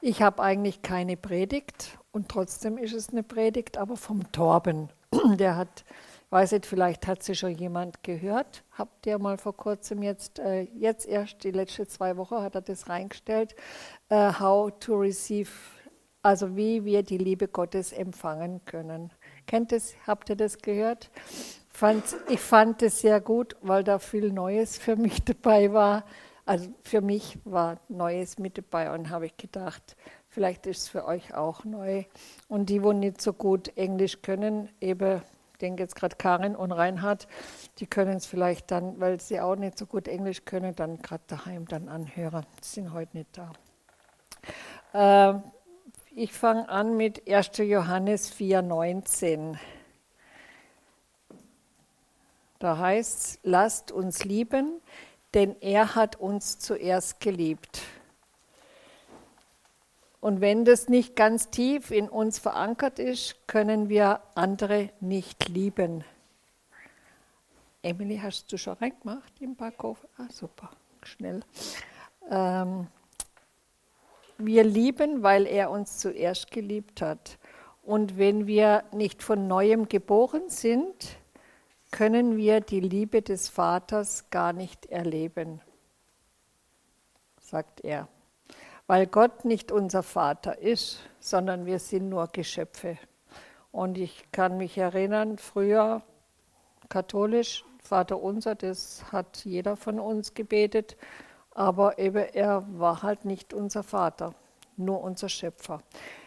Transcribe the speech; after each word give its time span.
Ich 0.00 0.22
habe 0.22 0.42
eigentlich 0.42 0.82
keine 0.82 1.16
Predigt 1.16 1.98
und 2.12 2.28
trotzdem 2.28 2.78
ist 2.78 2.94
es 2.94 3.10
eine 3.10 3.24
Predigt, 3.24 3.78
aber 3.78 3.96
vom 3.96 4.30
Torben. 4.30 4.90
Der 5.38 5.56
hat, 5.56 5.84
weiß 6.30 6.52
nicht, 6.52 6.66
vielleicht 6.66 7.08
hat 7.08 7.24
sie 7.24 7.34
schon 7.34 7.50
jemand 7.50 8.04
gehört. 8.04 8.62
Habt 8.72 9.06
ihr 9.06 9.18
mal 9.18 9.38
vor 9.38 9.56
kurzem 9.56 10.02
jetzt, 10.04 10.38
äh, 10.38 10.68
jetzt 10.78 11.04
erst 11.06 11.42
die 11.42 11.50
letzten 11.50 11.88
zwei 11.88 12.16
Wochen 12.16 12.36
hat 12.36 12.54
er 12.54 12.60
das 12.60 12.88
reingestellt, 12.88 13.56
uh, 14.10 14.38
How 14.38 14.72
to 14.78 14.94
Receive, 14.94 15.50
also 16.22 16.54
wie 16.56 16.84
wir 16.84 17.02
die 17.02 17.18
Liebe 17.18 17.48
Gottes 17.48 17.92
empfangen 17.92 18.64
können. 18.66 19.10
Kennt 19.46 19.72
es, 19.72 19.94
habt 20.06 20.30
ihr 20.30 20.36
das 20.36 20.58
gehört? 20.58 21.10
Fand, 21.70 22.04
ich 22.28 22.40
fand 22.40 22.82
es 22.82 23.00
sehr 23.00 23.20
gut, 23.20 23.56
weil 23.62 23.82
da 23.82 23.98
viel 23.98 24.30
Neues 24.30 24.78
für 24.78 24.94
mich 24.94 25.22
dabei 25.24 25.72
war. 25.72 26.04
Also 26.48 26.70
für 26.82 27.02
mich 27.02 27.38
war 27.44 27.78
Neues 27.90 28.38
mit 28.38 28.56
dabei 28.56 28.90
und 28.94 29.10
habe 29.10 29.26
ich 29.26 29.36
gedacht, 29.36 29.96
vielleicht 30.30 30.64
ist 30.64 30.78
es 30.78 30.88
für 30.88 31.04
euch 31.04 31.34
auch 31.34 31.64
neu. 31.64 32.04
Und 32.48 32.70
die, 32.70 32.82
wo 32.82 32.94
nicht 32.94 33.20
so 33.20 33.34
gut 33.34 33.76
Englisch 33.76 34.22
können, 34.22 34.70
eben, 34.80 35.20
ich 35.52 35.58
denke 35.58 35.82
jetzt 35.82 35.94
gerade 35.94 36.16
Karin 36.16 36.56
und 36.56 36.72
Reinhard, 36.72 37.28
die 37.80 37.86
können 37.86 38.16
es 38.16 38.24
vielleicht 38.24 38.70
dann, 38.70 38.98
weil 38.98 39.20
sie 39.20 39.42
auch 39.42 39.56
nicht 39.56 39.76
so 39.76 39.84
gut 39.84 40.08
Englisch 40.08 40.46
können, 40.46 40.74
dann 40.74 41.02
gerade 41.02 41.22
daheim 41.26 41.68
dann 41.68 41.86
anhören. 41.90 42.46
Die 42.62 42.66
sind 42.66 42.94
heute 42.94 43.18
nicht 43.18 43.28
da. 44.94 45.34
Äh, 45.34 45.40
ich 46.14 46.32
fange 46.32 46.66
an 46.70 46.96
mit 46.96 47.30
1. 47.30 47.58
Johannes 47.58 48.32
4,19. 48.32 49.58
Da 52.58 52.78
heißt 52.78 53.18
es, 53.18 53.38
lasst 53.42 53.92
uns 53.92 54.24
lieben, 54.24 54.80
denn 55.34 55.56
er 55.60 55.94
hat 55.94 56.16
uns 56.16 56.58
zuerst 56.58 57.20
geliebt. 57.20 57.82
Und 60.20 60.40
wenn 60.40 60.64
das 60.64 60.88
nicht 60.88 61.14
ganz 61.14 61.50
tief 61.50 61.90
in 61.90 62.08
uns 62.08 62.38
verankert 62.38 62.98
ist, 62.98 63.36
können 63.46 63.88
wir 63.88 64.20
andere 64.34 64.90
nicht 65.00 65.48
lieben. 65.48 66.04
Emily, 67.82 68.18
hast 68.18 68.52
du 68.52 68.58
schon 68.58 68.74
reingemacht 68.74 69.32
im 69.40 69.54
Backofen? 69.54 70.08
Ah, 70.18 70.26
super, 70.32 70.70
schnell. 71.02 71.40
Ähm, 72.28 72.88
wir 74.38 74.64
lieben, 74.64 75.22
weil 75.22 75.46
er 75.46 75.70
uns 75.70 75.98
zuerst 75.98 76.50
geliebt 76.50 77.00
hat. 77.00 77.38
Und 77.82 78.18
wenn 78.18 78.46
wir 78.46 78.84
nicht 78.92 79.22
von 79.22 79.46
neuem 79.46 79.88
geboren 79.88 80.48
sind, 80.48 81.16
können 81.90 82.36
wir 82.36 82.60
die 82.60 82.80
Liebe 82.80 83.22
des 83.22 83.48
Vaters 83.48 84.30
gar 84.30 84.52
nicht 84.52 84.86
erleben, 84.86 85.60
sagt 87.40 87.80
er. 87.84 88.08
Weil 88.86 89.06
Gott 89.06 89.44
nicht 89.44 89.70
unser 89.70 90.02
Vater 90.02 90.58
ist, 90.58 91.00
sondern 91.20 91.66
wir 91.66 91.78
sind 91.78 92.08
nur 92.08 92.26
Geschöpfe. 92.28 92.98
Und 93.70 93.98
ich 93.98 94.30
kann 94.32 94.56
mich 94.56 94.78
erinnern, 94.78 95.38
früher 95.38 96.02
katholisch, 96.88 97.64
Vater 97.82 98.20
unser, 98.20 98.54
das 98.54 99.04
hat 99.12 99.44
jeder 99.44 99.76
von 99.76 100.00
uns 100.00 100.34
gebetet, 100.34 100.96
aber 101.50 101.98
eben 101.98 102.24
er 102.32 102.64
war 102.78 103.02
halt 103.02 103.24
nicht 103.24 103.52
unser 103.52 103.82
Vater, 103.82 104.34
nur 104.76 105.02
unser 105.02 105.28
Schöpfer. 105.28 105.82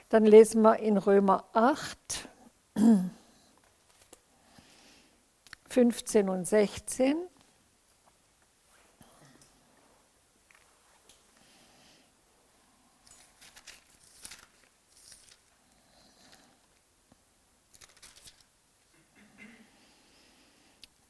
Dann 0.10 0.26
lesen 0.26 0.62
wir 0.62 0.78
in 0.80 0.98
Römer 0.98 1.46
8, 1.54 2.30
15 5.72 6.28
und 6.28 6.46
16. 6.46 7.16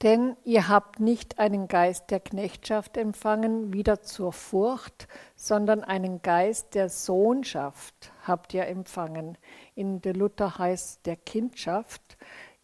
Denn 0.03 0.35
ihr 0.43 0.67
habt 0.67 0.99
nicht 0.99 1.39
einen 1.39 1.67
Geist 1.67 2.11
der 2.11 2.19
Knechtschaft 2.19 2.97
empfangen, 2.97 3.73
wieder 3.73 4.01
zur 4.01 4.31
Furcht, 4.31 5.07
sondern 5.35 5.83
einen 5.83 6.21
Geist 6.21 6.75
der 6.75 6.89
Sohnschaft 6.89 8.11
habt 8.27 8.53
ihr 8.53 8.67
empfangen. 8.67 9.37
In 9.75 10.01
der 10.01 10.13
Luther 10.13 10.57
heißt 10.59 11.05
der 11.05 11.15
Kindschaft 11.15 12.17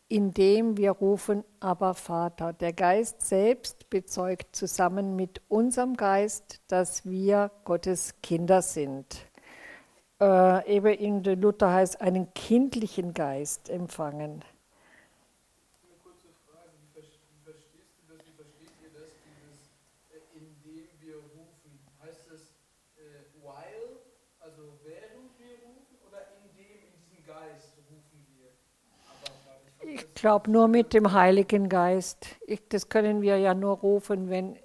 indem 0.10 0.78
wir 0.78 0.92
rufen, 0.92 1.44
aber 1.60 1.94
Vater. 1.94 2.54
Der 2.54 2.74
Geist 2.74 3.22
selbst 3.22 3.90
bezeugt 3.90 4.56
zusammen 4.56 5.16
mit 5.16 5.42
unserem 5.50 5.98
Geist, 5.98 6.62
dass 6.68 7.06
wir 7.06 7.52
Gottes 7.66 8.16
Kinder 8.22 8.62
sind. 8.62 9.28
Äh, 10.20 10.76
eben 10.76 10.94
in 10.94 11.24
der 11.24 11.36
Luther 11.36 11.72
heißt 11.72 12.02
einen 12.02 12.34
kindlichen 12.34 13.14
Geist 13.14 13.70
empfangen. 13.70 14.44
Ich 29.90 30.07
glaube 30.18 30.50
nur 30.50 30.68
mit 30.68 30.94
dem 30.94 31.14
Heiligen 31.14 31.70
Geist. 31.70 32.26
Ich, 32.48 32.68
das 32.70 32.90
können 32.90 33.22
wir 33.22 33.38
ja 33.38 33.54
nur 33.54 33.78
rufen, 33.78 34.30
wenn, 34.30 34.58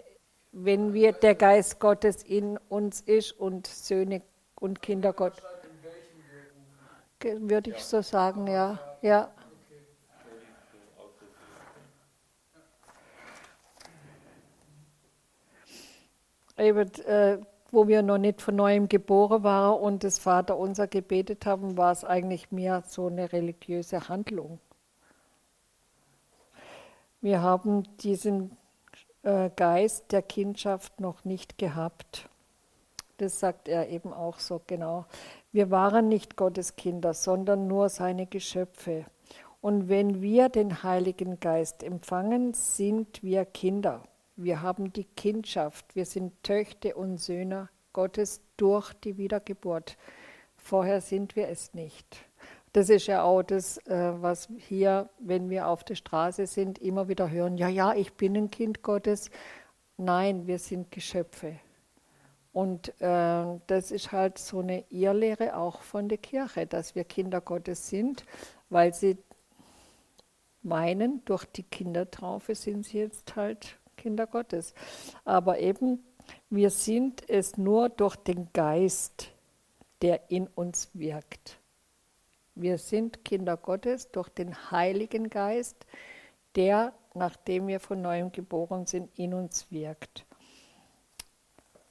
wenn 0.51 0.95
wir 0.95 1.13
der 1.13 1.35
Geist 1.35 1.79
Gottes 1.79 2.23
in 2.23 2.59
uns 2.69 3.03
ist 3.03 3.33
und 3.33 3.67
Söhne 3.67 4.23
und 4.55 4.81
Kinder 4.81 5.13
Gott. 5.13 5.35
Würde 7.23 7.71
ich 7.71 7.85
so 7.85 8.01
sagen, 8.01 8.47
ja. 8.47 8.79
ja. 9.03 9.31
Eben, 16.57 16.91
äh, 17.05 17.39
wo 17.71 17.89
wir 17.89 18.03
noch 18.03 18.19
nicht 18.19 18.41
von 18.41 18.57
neuem 18.57 18.89
geboren 18.89 19.43
waren 19.45 19.81
und 19.81 20.03
das 20.03 20.19
Vater 20.19 20.57
unser 20.57 20.87
gebetet 20.87 21.45
haben, 21.45 21.77
war 21.77 21.93
es 21.93 22.05
eigentlich 22.05 22.51
mehr 22.53 22.83
so 22.87 23.07
eine 23.07 23.33
religiöse 23.33 24.09
Handlung. 24.09 24.59
Wir 27.23 27.41
haben 27.41 27.85
diesen 27.99 28.57
äh, 29.23 29.49
Geist 29.55 30.11
der 30.11 30.23
Kindschaft 30.23 30.99
noch 30.99 31.25
nicht 31.25 31.57
gehabt. 31.57 32.29
Das 33.19 33.39
sagt 33.39 33.69
er 33.69 33.89
eben 33.91 34.13
auch 34.13 34.41
so 34.41 34.61
genau. 34.67 35.07
Wir 35.53 35.71
waren 35.71 36.09
nicht 36.09 36.37
Gottes 36.37 36.75
Kinder, 36.75 37.15
sondern 37.15 37.69
nur 37.69 37.89
seine 37.91 38.27
Geschöpfe. 38.27 39.05
Und 39.61 39.89
wenn 39.89 40.21
wir 40.21 40.49
den 40.49 40.83
Heiligen 40.83 41.39
Geist 41.39 41.85
empfangen, 41.85 42.55
sind 42.55 43.23
wir 43.23 43.45
Kinder. 43.45 44.03
Wir 44.35 44.61
haben 44.61 44.93
die 44.93 45.05
Kindschaft. 45.05 45.95
Wir 45.95 46.07
sind 46.07 46.43
Töchter 46.43 46.97
und 46.97 47.19
Söhne 47.19 47.69
Gottes 47.93 48.41
durch 48.57 48.93
die 48.95 49.17
Wiedergeburt. 49.17 49.97
Vorher 50.57 51.01
sind 51.01 51.37
wir 51.37 51.49
es 51.49 51.73
nicht. 51.73 52.25
Das 52.73 52.89
ist 52.89 53.07
ja 53.07 53.23
auch 53.23 53.43
das, 53.43 53.79
äh, 53.87 54.13
was 54.23 54.49
hier, 54.57 55.11
wenn 55.19 55.51
wir 55.51 55.69
auf 55.69 55.85
der 55.85 55.95
Straße 55.95 56.47
sind, 56.47 56.79
immer 56.79 57.09
wieder 57.09 57.31
hören, 57.31 57.59
ja, 57.59 57.69
ja, 57.69 57.95
ich 57.95 58.15
bin 58.15 58.37
ein 58.37 58.51
Kind 58.51 58.83
Gottes. 58.83 59.31
Nein, 59.99 60.47
wir 60.47 60.59
sind 60.59 60.91
Geschöpfe. 60.91 61.57
Und 62.53 62.89
äh, 63.01 63.45
das 63.67 63.91
ist 63.91 64.13
halt 64.13 64.39
so 64.39 64.61
eine 64.61 64.85
Irrlehre 64.91 65.57
auch 65.57 65.83
von 65.83 66.09
der 66.09 66.19
Kirche, 66.19 66.67
dass 66.67 66.95
wir 66.95 67.05
Kinder 67.05 67.41
Gottes 67.41 67.89
sind, 67.89 68.25
weil 68.69 68.93
sie 68.95 69.17
meinen, 70.63 71.25
durch 71.25 71.45
die 71.47 71.63
Kindertraufe 71.63 72.55
sind 72.55 72.87
sie 72.87 72.99
jetzt 72.99 73.37
halt 73.37 73.79
Kinder 73.97 74.27
Gottes. 74.27 74.75
Aber 75.25 75.59
eben, 75.59 76.05
wir 76.51 76.71
sind 76.71 77.29
es 77.29 77.57
nur 77.57 77.89
durch 77.89 78.17
den 78.17 78.49
Geist, 78.53 79.31
der 80.03 80.31
in 80.31 80.47
uns 80.49 80.91
wirkt. 80.95 81.59
Wir 82.55 82.77
sind 82.77 83.25
Kinder 83.25 83.57
Gottes 83.57 84.11
durch 84.11 84.29
den 84.29 84.71
Heiligen 84.71 85.31
Geist, 85.31 85.87
der, 86.55 86.93
nachdem 87.15 87.67
wir 87.67 87.81
von 87.81 88.03
neuem 88.03 88.31
geboren 88.31 88.85
sind, 88.87 89.11
in 89.19 89.33
uns 89.33 89.71
wirkt. 89.71 90.27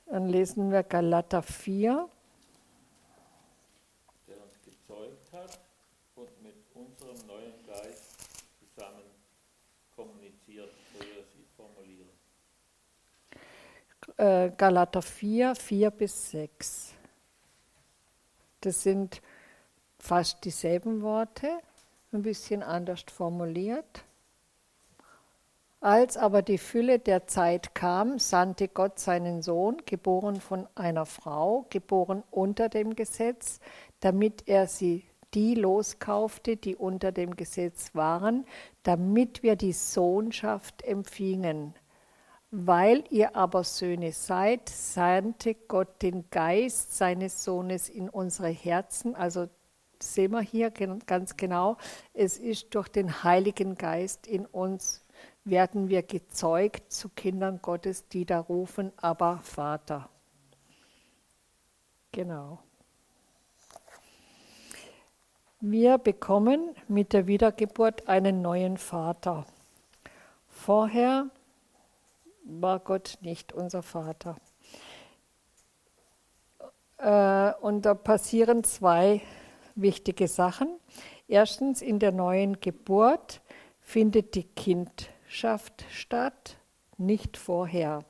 Dann 0.05 0.27
lesen 0.27 0.71
wir 0.71 0.83
Galater 0.83 1.41
4. 1.41 2.07
Der 4.27 4.35
uns 4.43 4.61
gezeugt 4.63 5.33
hat 5.33 5.59
und 6.15 6.43
mit 6.43 6.55
unserem 6.75 7.25
neuen 7.25 7.65
Geist 7.65 8.27
zusammen 8.59 9.03
kommuniziert, 9.95 10.69
so 10.93 10.99
wir 10.99 11.23
sie 11.33 11.45
formulieren. 11.55 12.09
Äh, 14.17 14.51
Galater 14.55 15.01
4, 15.01 15.55
4 15.55 15.89
bis 15.89 16.31
6. 16.31 16.93
Das 18.59 18.83
sind 18.83 19.23
fast 20.01 20.43
dieselben 20.45 21.01
Worte, 21.01 21.47
ein 22.11 22.23
bisschen 22.23 22.63
anders 22.63 23.05
formuliert. 23.13 24.03
Als 25.79 26.17
aber 26.17 26.41
die 26.41 26.57
Fülle 26.57 26.99
der 26.99 27.27
Zeit 27.27 27.73
kam, 27.73 28.19
sandte 28.19 28.67
Gott 28.67 28.99
seinen 28.99 29.41
Sohn, 29.41 29.77
geboren 29.85 30.39
von 30.39 30.67
einer 30.75 31.05
Frau, 31.05 31.65
geboren 31.69 32.23
unter 32.29 32.69
dem 32.69 32.95
Gesetz, 32.95 33.59
damit 33.99 34.47
er 34.47 34.67
sie 34.67 35.05
die 35.33 35.55
loskaufte, 35.55 36.57
die 36.57 36.75
unter 36.75 37.11
dem 37.11 37.35
Gesetz 37.35 37.95
waren, 37.95 38.45
damit 38.83 39.43
wir 39.43 39.55
die 39.55 39.73
Sohnschaft 39.73 40.83
empfingen. 40.83 41.73
Weil 42.51 43.05
ihr 43.09 43.35
aber 43.35 43.63
Söhne 43.63 44.11
seid, 44.11 44.67
sandte 44.67 45.55
Gott 45.55 46.01
den 46.01 46.29
Geist 46.31 46.97
seines 46.97 47.43
Sohnes 47.43 47.87
in 47.87 48.09
unsere 48.09 48.49
Herzen. 48.49 49.15
Also 49.15 49.47
sehen 50.03 50.31
wir 50.31 50.41
hier 50.41 50.71
ganz 50.71 51.37
genau, 51.37 51.77
es 52.13 52.37
ist 52.37 52.73
durch 52.75 52.87
den 52.87 53.23
Heiligen 53.23 53.75
Geist 53.75 54.27
in 54.27 54.45
uns, 54.45 55.03
werden 55.43 55.89
wir 55.89 56.03
gezeugt 56.03 56.91
zu 56.91 57.09
Kindern 57.09 57.61
Gottes, 57.61 58.07
die 58.07 58.25
da 58.25 58.39
rufen, 58.39 58.91
aber 58.97 59.39
Vater. 59.39 60.09
Genau. 62.11 62.59
Wir 65.59 65.97
bekommen 65.97 66.75
mit 66.87 67.13
der 67.13 67.27
Wiedergeburt 67.27 68.07
einen 68.07 68.41
neuen 68.41 68.77
Vater. 68.77 69.45
Vorher 70.47 71.29
war 72.43 72.79
Gott 72.79 73.17
nicht 73.21 73.53
unser 73.53 73.83
Vater. 73.83 74.37
Äh, 76.97 77.53
und 77.61 77.83
da 77.83 77.93
passieren 77.93 78.63
zwei 78.63 79.21
wichtige 79.75 80.27
Sachen. 80.27 80.79
Erstens, 81.27 81.81
in 81.81 81.99
der 81.99 82.11
neuen 82.11 82.59
Geburt 82.59 83.41
findet 83.81 84.35
die 84.35 84.43
Kindschaft 84.43 85.85
statt, 85.89 86.57
nicht 86.97 87.37
vorher. 87.37 88.03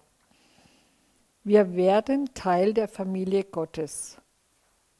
Wir 1.43 1.75
werden 1.75 2.33
Teil 2.33 2.73
der 2.73 2.87
Familie 2.87 3.43
Gottes. 3.43 4.17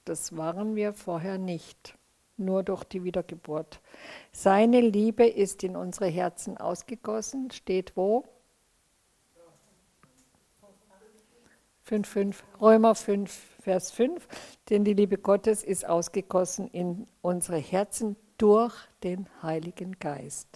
Das 0.06 0.36
waren 0.36 0.76
wir 0.76 0.94
vorher 0.94 1.38
nicht, 1.38 1.96
nur 2.38 2.64
durch 2.64 2.84
die 2.84 3.04
Wiedergeburt. 3.04 3.80
Seine 4.32 4.82
Liebe 4.82 5.28
ist 5.28 5.64
in 5.64 5.76
unsere 5.76 6.08
Herzen 6.08 6.58
ausgegossen, 6.58 7.52
steht 7.52 7.96
wo? 7.96 8.24
5, 11.84 12.08
5, 12.08 12.44
Römer 12.62 12.96
5, 12.96 13.51
Vers 13.62 13.92
5. 13.92 14.28
Denn 14.70 14.84
die 14.84 14.94
Liebe 14.94 15.18
Gottes 15.18 15.64
ist 15.64 15.88
ausgegossen 15.88 16.68
in 16.68 17.08
unsere 17.22 17.58
Herzen 17.58 18.16
durch 18.38 18.74
den 19.04 19.28
Heiligen 19.42 20.00
Geist. 20.00 20.48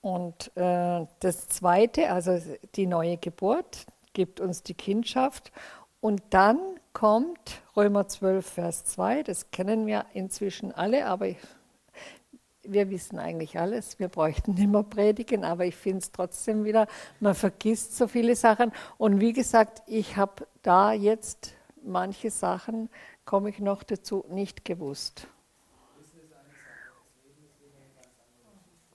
Und 0.00 0.52
äh, 0.56 1.06
das 1.20 1.48
Zweite, 1.48 2.10
also 2.10 2.40
die 2.76 2.86
neue 2.86 3.16
Geburt, 3.16 3.86
gibt 4.12 4.40
uns 4.40 4.62
die 4.62 4.74
Kindschaft. 4.74 5.50
Und 6.00 6.22
dann 6.30 6.58
kommt 6.92 7.62
Römer 7.76 8.06
12, 8.06 8.46
Vers 8.46 8.84
2, 8.84 9.22
das 9.22 9.50
kennen 9.50 9.86
wir 9.86 10.06
inzwischen 10.12 10.72
alle, 10.72 11.06
aber 11.06 11.28
wir 12.72 12.90
wissen 12.90 13.18
eigentlich 13.18 13.58
alles, 13.58 13.98
wir 13.98 14.08
bräuchten 14.08 14.54
nicht 14.54 14.68
mehr 14.68 14.82
predigen, 14.82 15.44
aber 15.44 15.64
ich 15.64 15.76
finde 15.76 15.98
es 15.98 16.12
trotzdem 16.12 16.64
wieder, 16.64 16.86
man 17.20 17.34
vergisst 17.34 17.96
so 17.96 18.08
viele 18.08 18.36
Sachen. 18.36 18.72
Und 18.96 19.20
wie 19.20 19.32
gesagt, 19.32 19.82
ich 19.86 20.16
habe 20.16 20.46
da 20.62 20.92
jetzt 20.92 21.54
manche 21.82 22.30
Sachen, 22.30 22.90
komme 23.24 23.50
ich 23.50 23.58
noch 23.58 23.82
dazu, 23.82 24.24
nicht 24.28 24.64
gewusst. 24.64 25.26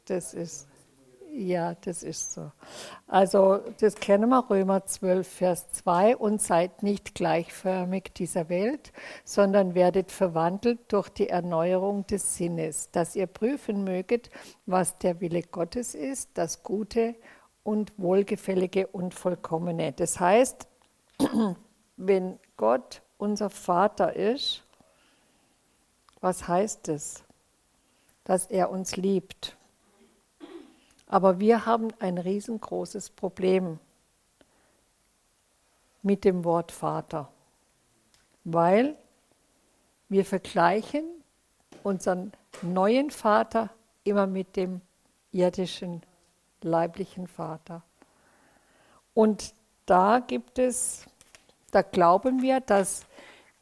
Das 0.05 0.33
ist 0.33 0.67
ja, 1.35 1.73
das 1.73 2.03
ist 2.03 2.33
so. 2.33 2.51
Also 3.07 3.59
das 3.79 3.95
kennen 3.95 4.29
wir, 4.29 4.47
Römer 4.49 4.85
12, 4.85 5.27
Vers 5.27 5.71
2, 5.71 6.15
und 6.17 6.39
seid 6.39 6.83
nicht 6.83 7.15
gleichförmig 7.15 8.13
dieser 8.15 8.49
Welt, 8.49 8.93
sondern 9.25 9.73
werdet 9.73 10.11
verwandelt 10.11 10.79
durch 10.89 11.09
die 11.09 11.29
Erneuerung 11.29 12.05
des 12.05 12.35
Sinnes, 12.35 12.91
dass 12.91 13.15
ihr 13.15 13.25
prüfen 13.25 13.83
möget, 13.83 14.29
was 14.67 14.99
der 14.99 15.21
Wille 15.21 15.41
Gottes 15.41 15.95
ist, 15.95 16.29
das 16.35 16.61
Gute 16.61 17.15
und 17.63 17.93
Wohlgefällige 17.97 18.87
und 18.87 19.15
Vollkommene. 19.15 19.91
Das 19.93 20.19
heißt, 20.19 20.67
wenn 21.97 22.39
Gott 22.57 23.01
unser 23.17 23.49
Vater 23.49 24.15
ist, 24.15 24.63
was 26.21 26.47
heißt 26.47 26.89
es? 26.89 27.23
Dass 28.23 28.45
er 28.45 28.69
uns 28.69 28.95
liebt 28.95 29.57
aber 31.13 31.39
wir 31.39 31.67
haben 31.67 31.89
ein 31.99 32.17
riesengroßes 32.17 33.11
Problem 33.11 33.77
mit 36.01 36.25
dem 36.25 36.43
Wort 36.43 36.71
Vater, 36.71 37.29
weil 38.45 38.95
wir 40.09 40.25
vergleichen 40.25 41.05
unseren 41.83 42.31
neuen 42.63 43.11
Vater 43.11 43.69
immer 44.03 44.25
mit 44.25 44.55
dem 44.55 44.81
irdischen, 45.31 46.01
leiblichen 46.63 47.27
Vater. 47.27 47.83
Und 49.13 49.53
da 49.85 50.17
gibt 50.17 50.57
es, 50.57 51.05
da 51.69 51.83
glauben 51.83 52.41
wir, 52.41 52.59
dass 52.59 53.05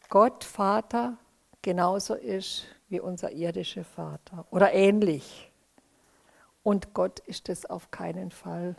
Gott 0.08 0.46
Vater 0.46 1.18
genauso 1.62 2.14
ist 2.14 2.64
wie 2.88 3.02
unser 3.02 3.34
irdischer 3.34 3.84
Vater 3.84 4.46
oder 4.52 4.72
ähnlich. 4.72 5.51
Und 6.64 6.94
Gott 6.94 7.20
ist 7.20 7.50
es 7.50 7.66
auf 7.66 7.92
keinen 7.92 8.32
Fall. 8.32 8.76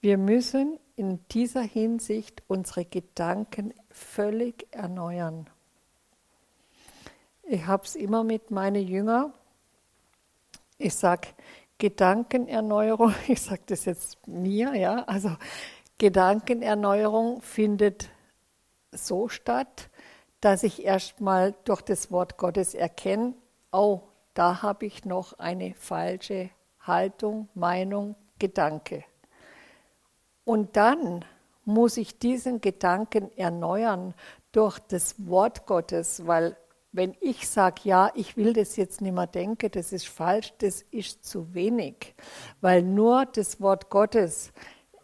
Wir 0.00 0.18
müssen 0.18 0.80
in 0.96 1.20
dieser 1.28 1.62
Hinsicht 1.62 2.42
unsere 2.48 2.84
Gedanken 2.84 3.72
völlig 3.90 4.66
erneuern. 4.72 5.48
Ich 7.44 7.66
habe 7.66 7.84
es 7.84 7.94
immer 7.94 8.24
mit 8.24 8.50
meinen 8.50 8.86
Jüngern. 8.86 9.32
Ich 10.78 10.94
sage 10.94 11.28
Gedankenerneuerung, 11.78 13.14
ich 13.28 13.40
sage 13.40 13.62
das 13.66 13.84
jetzt 13.84 14.26
mir, 14.26 14.74
ja, 14.74 15.04
also 15.04 15.36
Gedankenerneuerung 15.98 17.42
findet 17.42 18.10
so 18.90 19.28
statt, 19.28 19.88
dass 20.40 20.64
ich 20.64 20.84
erstmal 20.84 21.54
durch 21.64 21.82
das 21.82 22.10
Wort 22.10 22.36
Gottes 22.38 22.74
erkenne, 22.74 23.34
oh, 23.70 24.00
da 24.34 24.62
habe 24.62 24.86
ich 24.86 25.04
noch 25.04 25.38
eine 25.38 25.74
falsche 25.74 26.50
Haltung, 26.80 27.48
Meinung, 27.54 28.16
Gedanke. 28.38 29.04
Und 30.44 30.76
dann 30.76 31.24
muss 31.64 31.96
ich 31.96 32.18
diesen 32.18 32.60
Gedanken 32.60 33.30
erneuern 33.36 34.14
durch 34.50 34.78
das 34.80 35.14
Wort 35.26 35.66
Gottes, 35.66 36.26
weil 36.26 36.56
wenn 36.90 37.16
ich 37.20 37.48
sage, 37.48 37.80
ja, 37.84 38.10
ich 38.14 38.36
will 38.36 38.52
das 38.52 38.76
jetzt 38.76 39.00
nicht 39.00 39.14
mehr 39.14 39.26
denken, 39.26 39.70
das 39.70 39.92
ist 39.92 40.08
falsch, 40.08 40.52
das 40.58 40.82
ist 40.82 41.24
zu 41.24 41.54
wenig, 41.54 42.14
weil 42.60 42.82
nur 42.82 43.24
das 43.24 43.60
Wort 43.60 43.88
Gottes 43.88 44.52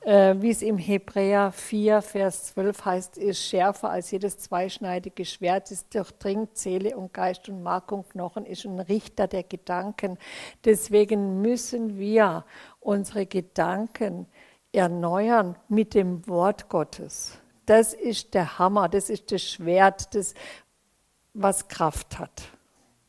äh, 0.01 0.35
wie 0.39 0.51
es 0.51 0.63
im 0.63 0.79
Hebräer 0.79 1.53
4, 1.53 2.03
Vers 2.03 2.55
12 2.55 2.85
heißt, 2.85 3.19
ist 3.19 3.45
schärfer 3.45 3.91
als 3.91 4.11
jedes 4.11 4.39
zweischneidige 4.39 5.25
Schwert, 5.25 5.71
ist 5.71 5.95
durchdringt 5.95 6.57
Seele 6.57 6.97
und 6.97 7.13
Geist 7.13 7.49
und 7.49 7.63
Mark 7.63 7.91
und 7.93 8.09
Knochen, 8.11 8.47
ist 8.47 8.65
ein 8.65 8.81
Richter 8.81 9.27
der 9.27 9.43
Gedanken. 9.43 10.19
Deswegen 10.65 11.43
müssen 11.43 11.99
wir 11.99 12.45
unsere 12.81 13.27
Gedanken 13.27 14.27
erneuern 14.73 15.57
mit 15.69 15.95
dem 15.95 16.27
Wort 16.29 16.69
Gottes. 16.69 17.39
Das 17.67 17.93
ist 17.93 18.35
der 18.35 18.59
Hammer, 18.59 18.89
das 18.89 19.11
ist 19.11 19.31
das 19.33 19.43
Schwert, 19.43 20.15
das, 20.15 20.35
was 21.35 21.69
Kraft 21.69 22.19
hat. 22.19 22.43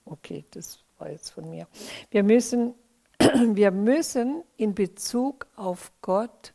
Okay, 0.06 0.44
das 0.52 0.80
war 0.98 1.10
jetzt 1.10 1.30
von 1.30 1.50
mir. 1.50 1.68
Wir 2.12 2.24
müssen, 2.24 2.74
wir 3.20 3.72
müssen 3.72 4.44
in 4.58 4.74
Bezug 4.74 5.48
auf 5.56 5.92
Gott 6.02 6.54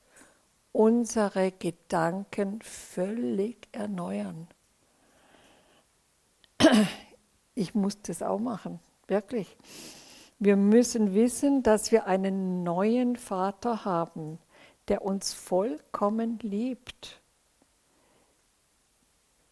unsere 0.75 1.52
Gedanken 1.52 2.61
völlig 2.61 3.69
erneuern. 3.73 4.49
Ich 7.57 7.73
muss 7.73 8.02
das 8.02 8.21
auch 8.21 8.40
machen, 8.40 8.81
wirklich. 9.07 9.57
Wir 10.40 10.57
müssen 10.57 11.14
wissen, 11.14 11.62
dass 11.62 11.93
wir 11.93 12.09
einen 12.09 12.64
neuen 12.64 13.14
Vater 13.14 13.85
haben, 13.85 14.40
der 14.88 15.02
uns 15.02 15.33
vollkommen 15.33 16.40
liebt. 16.40 17.23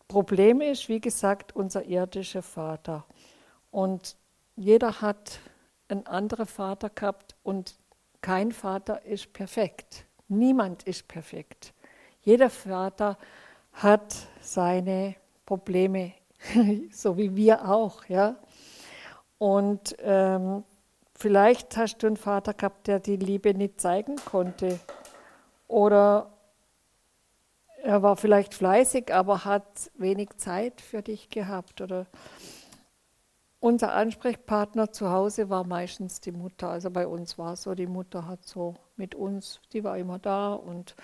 Problem 0.09 0.61
ist, 0.61 0.89
wie 0.89 1.01
gesagt, 1.01 1.55
unser 1.55 1.85
irdischer 1.85 2.43
Vater. 2.43 3.07
Und 3.71 4.17
jeder 4.57 5.01
hat 5.01 5.39
einen 5.87 6.09
anderen 6.09 6.47
Vater 6.47 6.91
gehabt 6.91 7.37
und 7.45 7.77
kein 8.21 8.51
Vater 8.51 9.05
ist 9.05 9.33
perfekt. 9.33 10.07
Niemand 10.33 10.85
ist 10.85 11.09
perfekt. 11.09 11.75
Jeder 12.23 12.49
Vater 12.49 13.19
hat 13.75 14.15
seine 14.41 15.17
Probleme, 15.45 16.13
so 16.91 17.19
wie 17.19 17.37
wir 17.37 17.69
auch. 17.69 18.07
Ja? 18.07 18.37
Und 19.37 19.95
ähm, 19.99 20.65
vielleicht 21.15 21.77
hast 21.77 21.99
du 21.99 22.07
einen 22.07 22.17
Vater 22.17 22.55
gehabt, 22.55 22.87
der 22.87 22.99
die 22.99 23.17
Liebe 23.17 23.53
nicht 23.53 23.79
zeigen 23.79 24.17
konnte. 24.17 24.81
Oder 25.69 26.33
er 27.83 28.03
war 28.03 28.17
vielleicht 28.17 28.55
fleißig, 28.55 29.13
aber 29.13 29.45
hat 29.45 29.91
wenig 29.97 30.31
Zeit 30.39 30.81
für 30.81 31.03
dich 31.03 31.29
gehabt. 31.29 31.83
Oder 31.83 32.07
unser 33.63 33.93
Ansprechpartner 33.93 34.91
zu 34.91 35.11
Hause 35.11 35.49
war 35.49 35.65
meistens 35.65 36.21
die 36.21 36.33
Mutter. 36.33 36.69
Also 36.69 36.91
bei 36.91 37.07
uns 37.07 37.39
war 37.39 37.53
es 37.53 37.63
so, 37.63 37.77
die 37.77 37.87
Mutter 37.87 38.27
hat 38.27 38.45
so 38.45 38.75
mit 38.97 39.15
uns, 39.15 39.61
die 39.73 39.85
war 39.85 39.97
immer 39.97 40.19
da 40.19 40.53
und 40.53 40.97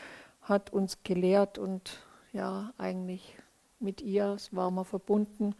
hat 0.42 0.72
uns 0.72 1.04
gelehrt 1.04 1.56
und 1.56 2.00
ja, 2.32 2.72
eigentlich 2.76 3.36
mit 3.78 4.00
ihr 4.00 4.36
waren 4.50 4.74
wir 4.74 4.84
verbunden. 4.84 5.54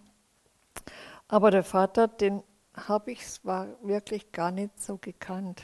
Aber 1.28 1.52
der 1.52 1.62
Vater, 1.62 2.08
den 2.08 2.42
habe 2.74 3.12
ich 3.12 3.24
zwar 3.28 3.68
wirklich 3.80 4.32
gar 4.32 4.50
nicht 4.50 4.82
so 4.82 4.98
gekannt, 4.98 5.62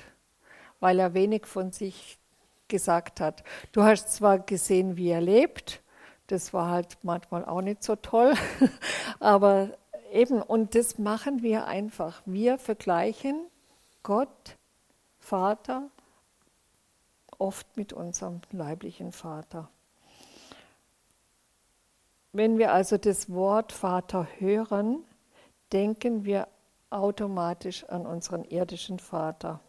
weil 0.79 1.01
er 1.01 1.15
wenig 1.15 1.47
von 1.47 1.73
sich 1.73 2.17
gesagt 2.69 3.21
hat. 3.21 3.43
Du 3.73 3.83
hast 3.83 4.15
zwar 4.15 4.39
gesehen, 4.39 4.97
wie 4.97 5.09
er 5.09 5.21
lebt, 5.21 5.83
das 6.29 6.55
war 6.55 6.71
halt 6.71 6.97
manchmal 7.03 7.45
auch 7.45 7.61
nicht 7.61 7.83
so 7.83 7.97
toll, 7.97 8.35
aber 9.19 9.77
eben, 10.15 10.41
und 10.41 10.75
das 10.75 10.99
machen 10.99 11.43
wir 11.43 11.67
einfach. 11.67 12.23
Wir 12.25 12.59
vergleichen 12.59 13.47
Gott, 14.03 14.57
Vater, 15.19 15.91
oft 17.39 17.77
mit 17.77 17.93
unserem 17.93 18.41
leiblichen 18.53 19.13
Vater. 19.13 19.69
Wenn 22.33 22.59
wir 22.59 22.73
also 22.73 22.97
das 22.97 23.31
Wort 23.31 23.73
Vater 23.73 24.27
hören, 24.39 25.05
denken 25.73 26.25
wir 26.25 26.49
automatisch 26.91 27.85
an 27.85 28.07
unseren 28.07 28.45
irdischen 28.45 28.99
Vater. 28.99 29.61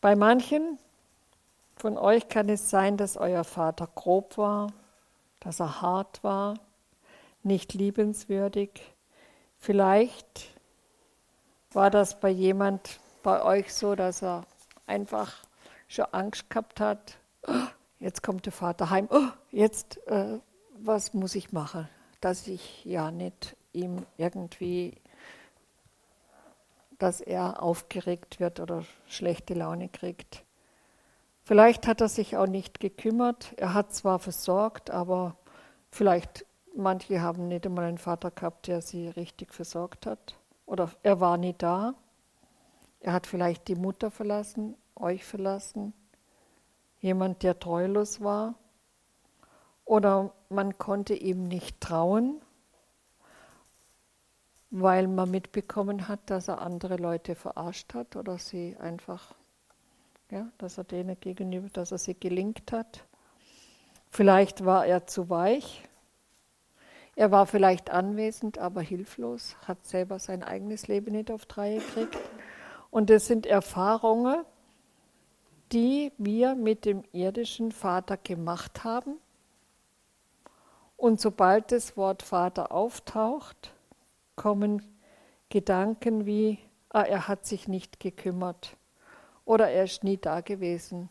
Bei 0.00 0.16
manchen 0.16 0.78
von 1.76 1.96
euch 1.96 2.28
kann 2.28 2.48
es 2.48 2.68
sein, 2.70 2.96
dass 2.96 3.16
euer 3.16 3.44
Vater 3.44 3.88
grob 3.94 4.36
war, 4.36 4.72
dass 5.40 5.60
er 5.60 5.80
hart 5.80 6.22
war, 6.22 6.54
nicht 7.44 7.74
liebenswürdig. 7.74 8.70
Vielleicht 9.58 10.50
war 11.72 11.90
das 11.90 12.20
bei 12.20 12.28
jemand 12.28 13.00
bei 13.22 13.42
euch 13.42 13.72
so, 13.72 13.94
dass 13.94 14.22
er 14.22 14.44
einfach 14.86 15.32
schon 15.88 16.06
Angst 16.12 16.50
gehabt 16.50 16.80
hat. 16.80 17.18
Oh, 17.46 17.52
jetzt 18.00 18.22
kommt 18.22 18.46
der 18.46 18.52
Vater 18.52 18.90
heim. 18.90 19.08
Oh, 19.10 19.28
jetzt, 19.50 20.04
äh, 20.08 20.38
was 20.78 21.14
muss 21.14 21.34
ich 21.34 21.52
machen, 21.52 21.88
dass 22.20 22.46
ich 22.46 22.84
ja 22.84 23.10
nicht 23.10 23.56
ihm 23.72 24.04
irgendwie 24.16 25.00
dass 27.02 27.20
er 27.20 27.60
aufgeregt 27.60 28.38
wird 28.38 28.60
oder 28.60 28.84
schlechte 29.08 29.54
Laune 29.54 29.88
kriegt. 29.88 30.44
Vielleicht 31.42 31.88
hat 31.88 32.00
er 32.00 32.08
sich 32.08 32.36
auch 32.36 32.46
nicht 32.46 32.78
gekümmert. 32.78 33.54
Er 33.56 33.74
hat 33.74 33.92
zwar 33.92 34.20
versorgt, 34.20 34.92
aber 34.92 35.36
vielleicht 35.90 36.46
manche 36.74 37.20
haben 37.20 37.48
nicht 37.48 37.66
einmal 37.66 37.84
einen 37.84 37.98
Vater 37.98 38.30
gehabt, 38.30 38.66
der 38.66 38.80
sie 38.80 39.08
richtig 39.08 39.52
versorgt 39.54 40.06
hat. 40.06 40.36
Oder 40.66 40.90
er 41.02 41.20
war 41.20 41.36
nie 41.36 41.54
da. 41.56 41.94
Er 43.00 43.12
hat 43.12 43.26
vielleicht 43.26 43.68
die 43.68 43.74
Mutter 43.74 44.10
verlassen, 44.10 44.76
euch 44.94 45.24
verlassen. 45.24 45.92
Jemand, 47.00 47.42
der 47.42 47.58
treulos 47.58 48.20
war. 48.20 48.54
Oder 49.84 50.32
man 50.48 50.78
konnte 50.78 51.14
ihm 51.14 51.48
nicht 51.48 51.80
trauen 51.80 52.40
weil 54.72 55.06
man 55.06 55.30
mitbekommen 55.30 56.08
hat, 56.08 56.30
dass 56.30 56.48
er 56.48 56.62
andere 56.62 56.96
Leute 56.96 57.34
verarscht 57.34 57.92
hat 57.92 58.16
oder 58.16 58.38
sie 58.38 58.74
einfach, 58.80 59.34
ja, 60.30 60.48
dass 60.56 60.78
er 60.78 60.84
denen 60.84 61.20
gegenüber, 61.20 61.68
dass 61.68 61.92
er 61.92 61.98
sie 61.98 62.18
gelingt 62.18 62.72
hat. 62.72 63.04
Vielleicht 64.08 64.64
war 64.64 64.86
er 64.86 65.06
zu 65.06 65.28
weich. 65.28 65.86
Er 67.14 67.30
war 67.30 67.46
vielleicht 67.46 67.90
anwesend, 67.90 68.58
aber 68.58 68.80
hilflos, 68.80 69.56
hat 69.66 69.84
selber 69.84 70.18
sein 70.18 70.42
eigenes 70.42 70.88
Leben 70.88 71.12
nicht 71.12 71.30
auf 71.30 71.46
Reihe 71.56 71.78
gekriegt. 71.78 72.18
Und 72.90 73.10
das 73.10 73.26
sind 73.26 73.46
Erfahrungen, 73.46 74.44
die 75.72 76.12
wir 76.18 76.54
mit 76.54 76.84
dem 76.84 77.04
irdischen 77.12 77.72
Vater 77.72 78.16
gemacht 78.16 78.84
haben. 78.84 79.16
Und 80.96 81.20
sobald 81.20 81.72
das 81.72 81.96
Wort 81.96 82.22
Vater 82.22 82.72
auftaucht, 82.72 83.72
kommen 84.36 84.82
Gedanken 85.48 86.26
wie, 86.26 86.58
ah, 86.90 87.02
er 87.02 87.28
hat 87.28 87.44
sich 87.44 87.68
nicht 87.68 88.00
gekümmert 88.00 88.76
oder 89.44 89.68
er 89.68 89.84
ist 89.84 90.04
nie 90.04 90.16
da 90.16 90.40
gewesen, 90.40 91.10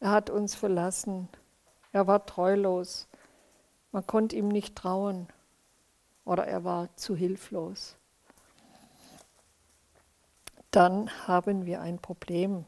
er 0.00 0.10
hat 0.10 0.30
uns 0.30 0.54
verlassen, 0.54 1.28
er 1.92 2.06
war 2.06 2.26
treulos, 2.26 3.08
man 3.92 4.06
konnte 4.06 4.36
ihm 4.36 4.48
nicht 4.48 4.74
trauen 4.74 5.28
oder 6.24 6.46
er 6.46 6.64
war 6.64 6.94
zu 6.96 7.14
hilflos. 7.14 7.96
Dann 10.70 11.10
haben 11.28 11.66
wir 11.66 11.82
ein 11.82 11.98
Problem. 11.98 12.64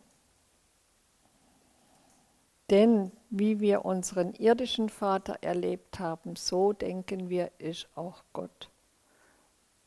Denn 2.71 3.13
wie 3.31 3.61
wir 3.61 3.85
unseren 3.85 4.35
irdischen 4.35 4.89
Vater 4.89 5.39
erlebt 5.43 5.99
haben, 5.99 6.37
so 6.37 6.73
denken 6.73 7.29
wir, 7.29 7.51
ist 7.59 7.89
auch 7.95 8.23
Gott. 8.33 8.71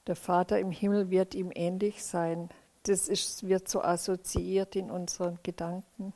Der 0.07 0.15
Vater 0.15 0.59
im 0.59 0.71
Himmel 0.71 1.09
wird 1.09 1.35
ihm 1.35 1.51
ähnlich 1.53 2.03
sein. 2.03 2.49
Das 2.83 3.07
ist, 3.07 3.47
wird 3.47 3.67
so 3.67 3.81
assoziiert 3.81 4.75
in 4.75 4.89
unseren 4.89 5.39
Gedanken. 5.43 6.13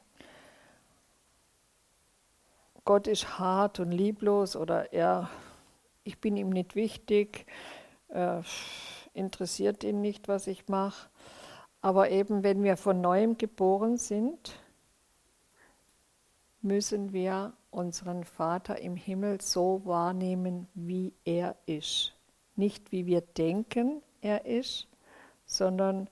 Gott 2.85 3.07
ist 3.07 3.39
hart 3.39 3.79
und 3.79 3.91
lieblos 3.91 4.55
oder 4.55 4.91
er, 4.93 5.29
ich 6.03 6.19
bin 6.19 6.38
ihm 6.38 6.50
nicht 6.50 6.75
wichtig, 6.75 7.45
äh, 8.09 8.41
interessiert 9.13 9.83
ihn 9.83 10.01
nicht, 10.01 10.27
was 10.27 10.47
ich 10.47 10.67
mache. 10.67 11.09
Aber 11.81 12.09
eben, 12.09 12.43
wenn 12.43 12.63
wir 12.63 12.77
von 12.77 13.01
neuem 13.01 13.38
geboren 13.38 13.97
sind, 13.97 14.59
müssen 16.61 17.11
wir 17.13 17.53
unseren 17.71 18.23
Vater 18.23 18.79
im 18.79 18.95
Himmel 18.95 19.41
so 19.41 19.81
wahrnehmen, 19.85 20.67
wie 20.73 21.13
er 21.25 21.55
ist 21.65 22.13
nicht 22.61 22.91
wie 22.91 23.05
wir 23.05 23.21
denken, 23.21 24.01
er 24.21 24.45
ist, 24.45 24.88
sondern 25.45 26.09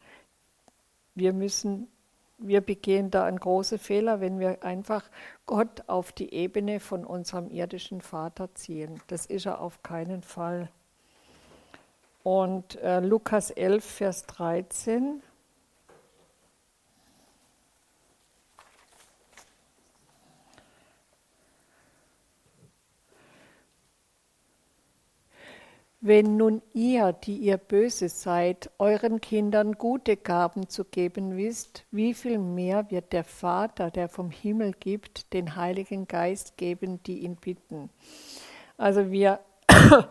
wir 1.16 1.32
müssen, 1.32 1.88
wir 2.38 2.62
begehen 2.62 3.12
da 3.12 3.26
einen 3.26 3.40
großen 3.40 3.78
Fehler, 3.78 4.20
wenn 4.20 4.40
wir 4.40 4.64
einfach 4.64 5.10
Gott 5.50 5.82
auf 5.88 6.12
die 6.12 6.32
Ebene 6.32 6.80
von 6.80 7.04
unserem 7.04 7.50
irdischen 7.50 8.02
Vater 8.02 8.54
ziehen. 8.54 9.02
Das 9.08 9.26
ist 9.26 9.48
er 9.48 9.62
auf 9.62 9.82
keinen 9.82 10.22
Fall. 10.22 10.70
Und 12.22 12.76
äh, 12.84 13.00
Lukas 13.00 13.50
11, 13.50 13.84
Vers 13.84 14.26
13 14.28 15.24
Wenn 26.10 26.38
nun 26.38 26.64
ihr, 26.74 27.14
die 27.14 27.38
ihr 27.38 27.58
böse 27.58 28.10
seid, 28.10 28.72
euren 28.80 29.22
Kindern 29.22 29.74
gute 29.74 30.18
Gaben 30.18 30.68
zu 30.68 30.84
geben 30.84 31.38
wisst, 31.38 31.86
wie 31.92 32.16
viel 32.16 32.40
mehr 32.40 32.90
wird 32.90 33.14
der 33.14 33.24
Vater, 33.24 33.92
der 33.92 34.10
vom 34.10 34.32
Himmel 34.32 34.72
gibt, 34.72 35.32
den 35.34 35.56
Heiligen 35.56 36.08
Geist 36.08 36.58
geben, 36.58 37.04
die 37.04 37.20
ihn 37.20 37.36
bitten. 37.36 37.92
Also 38.76 39.12
wir, 39.12 39.40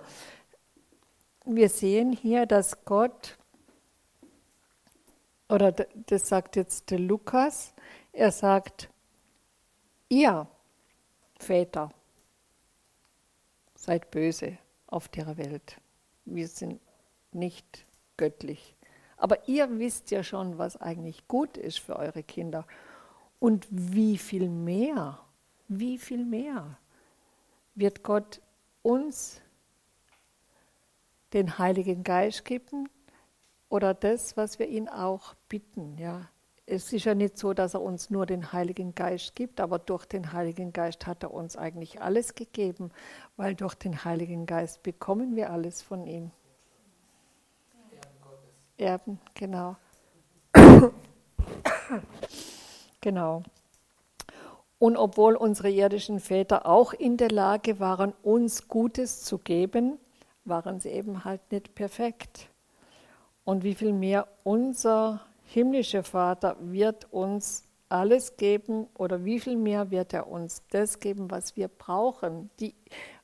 wir 1.44 1.68
sehen 1.68 2.12
hier, 2.12 2.46
dass 2.46 2.84
Gott, 2.84 3.36
oder 5.48 5.72
das 5.72 6.28
sagt 6.28 6.54
jetzt 6.54 6.92
der 6.92 7.00
Lukas, 7.00 7.74
er 8.12 8.30
sagt, 8.30 8.88
ihr 10.08 10.46
Väter 11.40 11.90
seid 13.74 14.12
böse 14.12 14.58
auf 14.86 15.08
der 15.08 15.36
Welt. 15.36 15.80
Wir 16.34 16.48
sind 16.48 16.80
nicht 17.32 17.86
göttlich. 18.16 18.74
Aber 19.16 19.48
ihr 19.48 19.78
wisst 19.78 20.10
ja 20.10 20.22
schon, 20.22 20.58
was 20.58 20.76
eigentlich 20.76 21.26
gut 21.28 21.56
ist 21.56 21.80
für 21.80 21.96
eure 21.96 22.22
Kinder. 22.22 22.66
Und 23.40 23.66
wie 23.70 24.18
viel 24.18 24.48
mehr, 24.48 25.18
wie 25.68 25.98
viel 25.98 26.24
mehr 26.24 26.78
wird 27.74 28.02
Gott 28.02 28.40
uns 28.82 29.40
den 31.32 31.58
Heiligen 31.58 32.04
Geist 32.04 32.44
geben 32.44 32.88
oder 33.68 33.94
das, 33.94 34.36
was 34.36 34.58
wir 34.58 34.68
ihn 34.68 34.88
auch 34.88 35.34
bitten, 35.48 35.98
ja, 35.98 36.28
es 36.70 36.92
ist 36.92 37.06
ja 37.06 37.14
nicht 37.14 37.38
so, 37.38 37.54
dass 37.54 37.74
er 37.74 37.80
uns 37.80 38.10
nur 38.10 38.26
den 38.26 38.52
Heiligen 38.52 38.94
Geist 38.94 39.34
gibt, 39.34 39.60
aber 39.60 39.78
durch 39.78 40.04
den 40.04 40.32
Heiligen 40.32 40.72
Geist 40.72 41.06
hat 41.06 41.22
er 41.22 41.32
uns 41.32 41.56
eigentlich 41.56 42.02
alles 42.02 42.34
gegeben, 42.34 42.90
weil 43.36 43.54
durch 43.54 43.74
den 43.74 44.04
Heiligen 44.04 44.44
Geist 44.44 44.82
bekommen 44.82 45.34
wir 45.34 45.50
alles 45.50 45.80
von 45.80 46.06
ihm. 46.06 46.30
Erben, 48.76 49.18
genau. 49.34 49.76
genau. 53.00 53.42
Und 54.78 54.96
obwohl 54.96 55.36
unsere 55.36 55.70
irdischen 55.70 56.20
Väter 56.20 56.66
auch 56.66 56.92
in 56.92 57.16
der 57.16 57.30
Lage 57.30 57.80
waren, 57.80 58.12
uns 58.22 58.68
Gutes 58.68 59.22
zu 59.24 59.38
geben, 59.38 59.98
waren 60.44 60.80
sie 60.80 60.90
eben 60.90 61.24
halt 61.24 61.40
nicht 61.50 61.74
perfekt. 61.74 62.50
Und 63.44 63.64
wie 63.64 63.74
viel 63.74 63.94
mehr 63.94 64.28
unser 64.44 65.27
himmlischer 65.48 66.02
Vater 66.02 66.56
wird 66.60 67.10
uns 67.12 67.64
alles 67.88 68.36
geben 68.36 68.86
oder 68.94 69.24
wie 69.24 69.40
viel 69.40 69.56
mehr 69.56 69.90
wird 69.90 70.12
er 70.12 70.28
uns 70.28 70.62
das 70.70 71.00
geben, 71.00 71.30
was 71.30 71.56
wir 71.56 71.68
brauchen. 71.68 72.50
Die, 72.60 72.74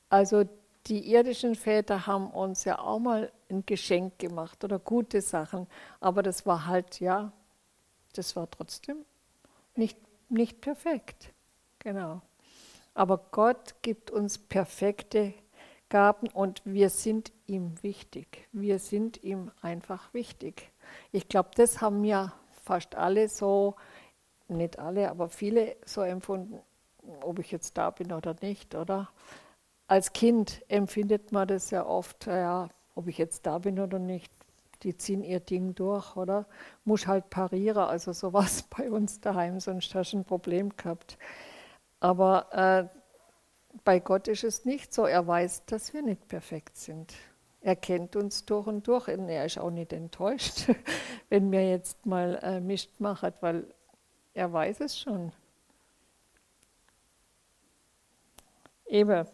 also 0.09 0.45
die 0.87 1.13
irdischen 1.13 1.55
Väter 1.55 2.07
haben 2.07 2.31
uns 2.31 2.65
ja 2.65 2.79
auch 2.79 2.99
mal 2.99 3.31
ein 3.51 3.65
Geschenk 3.67 4.19
gemacht 4.19 4.65
oder 4.65 4.79
gute 4.79 5.21
Sachen, 5.21 5.67
aber 6.01 6.23
das 6.23 6.47
war 6.47 6.67
halt, 6.67 7.01
ja, 7.01 7.31
das 8.15 8.35
war 8.37 8.51
trotzdem 8.51 9.05
nicht, 9.77 9.99
nicht 10.31 10.61
perfekt. 10.61 11.33
Genau. 11.79 12.23
Aber 12.95 13.19
Gott 13.33 13.75
gibt 13.83 14.11
uns 14.11 14.39
perfekte 14.39 15.35
Gaben 15.91 16.29
und 16.29 16.63
wir 16.65 16.89
sind 16.91 17.33
ihm 17.47 17.83
wichtig. 17.83 18.49
Wir 18.53 18.79
sind 18.79 19.23
ihm 19.23 19.51
einfach 19.61 20.15
wichtig. 20.15 20.71
Ich 21.13 21.29
glaube, 21.29 21.51
das 21.57 21.81
haben 21.81 22.05
ja 22.05 22.33
fast 22.65 22.95
alle 22.95 23.29
so, 23.29 23.77
nicht 24.49 24.79
alle, 24.79 25.11
aber 25.11 25.29
viele 25.29 25.77
so 25.85 26.03
empfunden, 26.03 26.61
ob 27.23 27.39
ich 27.39 27.51
jetzt 27.51 27.77
da 27.77 27.91
bin 27.91 28.13
oder 28.13 28.35
nicht, 28.41 28.75
oder? 28.75 29.09
Als 29.87 30.13
Kind 30.13 30.63
empfindet 30.69 31.33
man 31.33 31.49
das 31.49 31.71
ja 31.71 31.85
oft, 31.87 32.27
ja, 32.27 32.69
ob 32.95 33.09
ich 33.09 33.19
jetzt 33.19 33.47
da 33.47 33.59
bin 33.59 33.79
oder 33.79 33.99
nicht. 33.99 34.33
Die 34.83 34.97
ziehen 34.97 35.23
ihr 35.23 35.41
Ding 35.41 35.75
durch, 35.75 36.17
oder? 36.17 36.47
Muss 36.85 37.07
halt 37.07 37.31
parieren, 37.31 37.85
also 37.85 38.13
sowas 38.13 38.63
bei 38.77 38.91
uns 38.91 39.21
daheim, 39.21 39.61
sonst 39.61 39.95
hast 39.95 40.13
du 40.13 40.19
ein 40.19 40.25
Problem 40.25 40.77
gehabt. 40.77 41.19
Aber 42.01 42.53
äh, 42.53 42.99
bei 43.85 43.99
Gott 43.99 44.29
ist 44.29 44.45
es 44.45 44.65
nicht 44.65 44.93
so. 44.93 45.07
Er 45.07 45.27
weiß, 45.27 45.65
dass 45.67 45.93
wir 45.95 46.03
nicht 46.03 46.29
perfekt 46.29 46.77
sind. 46.77 47.15
Er 47.65 47.77
kennt 47.77 48.15
uns 48.15 48.45
durch 48.45 48.67
und 48.67 48.87
durch 48.87 49.09
und 49.09 49.27
er 49.27 49.47
ist 49.47 49.57
auch 49.59 49.71
nicht 49.71 49.95
enttäuscht, 49.95 50.69
wenn 51.31 51.51
wir 51.51 51.67
jetzt 51.67 52.05
mal 52.05 52.39
äh, 52.43 52.61
Mist 52.61 53.01
machen, 53.01 53.33
weil 53.41 53.67
er 54.35 54.53
weiß 54.53 54.81
es 54.81 54.99
schon. 54.99 55.33
Eben, 58.85 59.27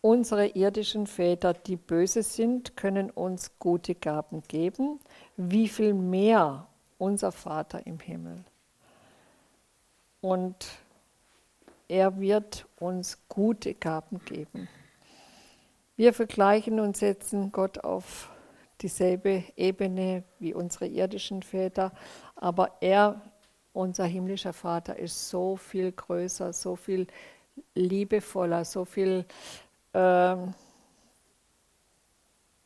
unsere 0.00 0.48
irdischen 0.48 1.06
Väter, 1.06 1.54
die 1.54 1.76
böse 1.76 2.24
sind, 2.24 2.76
können 2.76 3.08
uns 3.08 3.56
gute 3.60 3.94
Gaben 3.94 4.42
geben. 4.48 4.98
Wie 5.36 5.68
viel 5.68 5.94
mehr 5.94 6.66
unser 6.98 7.30
Vater 7.30 7.86
im 7.86 8.00
Himmel. 8.00 8.44
Und 10.20 10.66
er 11.86 12.18
wird 12.18 12.66
uns 12.80 13.28
gute 13.28 13.74
Gaben 13.74 14.18
geben. 14.24 14.68
Wir 15.96 16.12
vergleichen 16.12 16.80
und 16.80 16.96
setzen 16.96 17.52
Gott 17.52 17.84
auf 17.84 18.28
dieselbe 18.80 19.44
Ebene 19.56 20.24
wie 20.40 20.52
unsere 20.52 20.88
irdischen 20.88 21.40
Väter, 21.44 21.92
aber 22.34 22.72
er, 22.80 23.20
unser 23.72 24.04
himmlischer 24.04 24.52
Vater, 24.52 24.98
ist 24.98 25.28
so 25.28 25.56
viel 25.56 25.92
größer, 25.92 26.52
so 26.52 26.74
viel 26.74 27.06
liebevoller, 27.76 28.64
so 28.64 28.84
viel. 28.84 29.24
Äh, 29.92 30.36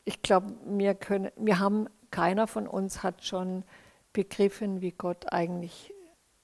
ich 0.05 0.23
glaube, 0.23 0.51
wir 0.65 0.95
können, 0.95 1.29
wir 1.35 1.59
haben, 1.59 1.87
keiner 2.09 2.47
von 2.47 2.67
uns 2.67 3.03
hat 3.03 3.23
schon 3.23 3.63
begriffen, 4.11 4.81
wie 4.81 4.91
Gott 4.91 5.31
eigentlich, 5.31 5.93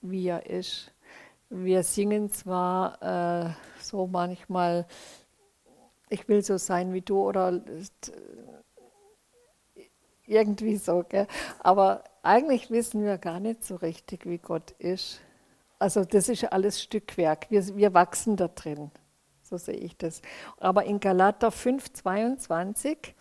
wie 0.01 0.27
er 0.27 0.45
ist. 0.45 0.91
Wir 1.49 1.81
singen 1.81 2.29
zwar 2.29 3.01
äh, 3.01 3.49
so 3.81 4.05
manchmal, 4.05 4.85
ich 6.09 6.27
will 6.27 6.43
so 6.43 6.57
sein 6.57 6.93
wie 6.93 7.01
du 7.01 7.19
oder 7.19 7.61
irgendwie 10.25 10.77
so, 10.77 11.03
gell? 11.07 11.27
aber 11.59 12.03
eigentlich 12.23 12.71
wissen 12.71 13.03
wir 13.03 13.17
gar 13.17 13.39
nicht 13.39 13.63
so 13.63 13.75
richtig, 13.75 14.25
wie 14.25 14.39
Gott 14.39 14.71
ist. 14.79 15.21
Also 15.77 16.03
das 16.03 16.29
ist 16.29 16.43
alles 16.51 16.81
Stückwerk, 16.81 17.49
wir, 17.49 17.75
wir 17.75 17.93
wachsen 17.93 18.35
da 18.37 18.47
drin, 18.47 18.91
so 19.43 19.57
sehe 19.57 19.75
ich 19.75 19.97
das. 19.97 20.21
Aber 20.57 20.85
in 20.85 20.99
Galater 20.99 21.51
5, 21.51 21.93
22, 21.93 23.13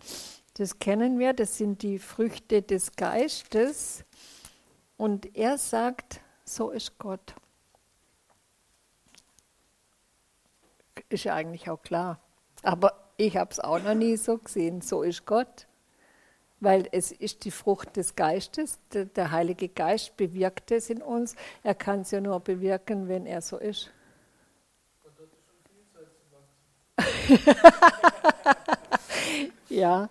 das 0.55 0.79
kennen 0.79 1.19
wir, 1.19 1.33
das 1.33 1.57
sind 1.57 1.81
die 1.81 1.99
Früchte 1.99 2.61
des 2.61 2.95
Geistes 2.95 4.05
und 4.97 5.35
er 5.35 5.57
sagt, 5.57 6.21
so 6.45 6.71
ist 6.71 6.97
Gott. 6.97 7.35
ist 11.09 11.23
ja 11.23 11.35
eigentlich 11.35 11.69
auch 11.69 11.81
klar. 11.81 12.19
Aber 12.65 12.93
ich 13.17 13.37
habe 13.37 13.51
es 13.51 13.59
auch 13.59 13.81
noch 13.81 13.93
nie 13.93 14.17
so 14.17 14.39
gesehen. 14.39 14.81
So 14.81 15.03
ist 15.03 15.25
Gott. 15.25 15.67
Weil 16.59 16.89
es 16.91 17.11
ist 17.11 17.45
die 17.45 17.51
Frucht 17.51 17.95
des 17.95 18.15
Geistes. 18.15 18.79
Der, 18.91 19.29
Heilige 19.31 19.69
Geist 19.69 20.17
bewirkt 20.17 20.71
es 20.71 20.89
in 20.89 21.03
uns. 21.03 21.35
Er 21.63 21.75
kann 21.75 22.01
es 22.01 22.09
ja 22.11 22.19
nur 22.21 22.39
bewirken, 22.39 23.07
wenn 23.07 23.27
er 23.27 23.41
so 23.41 23.57
ist. 23.57 23.91
ja. 29.69 30.09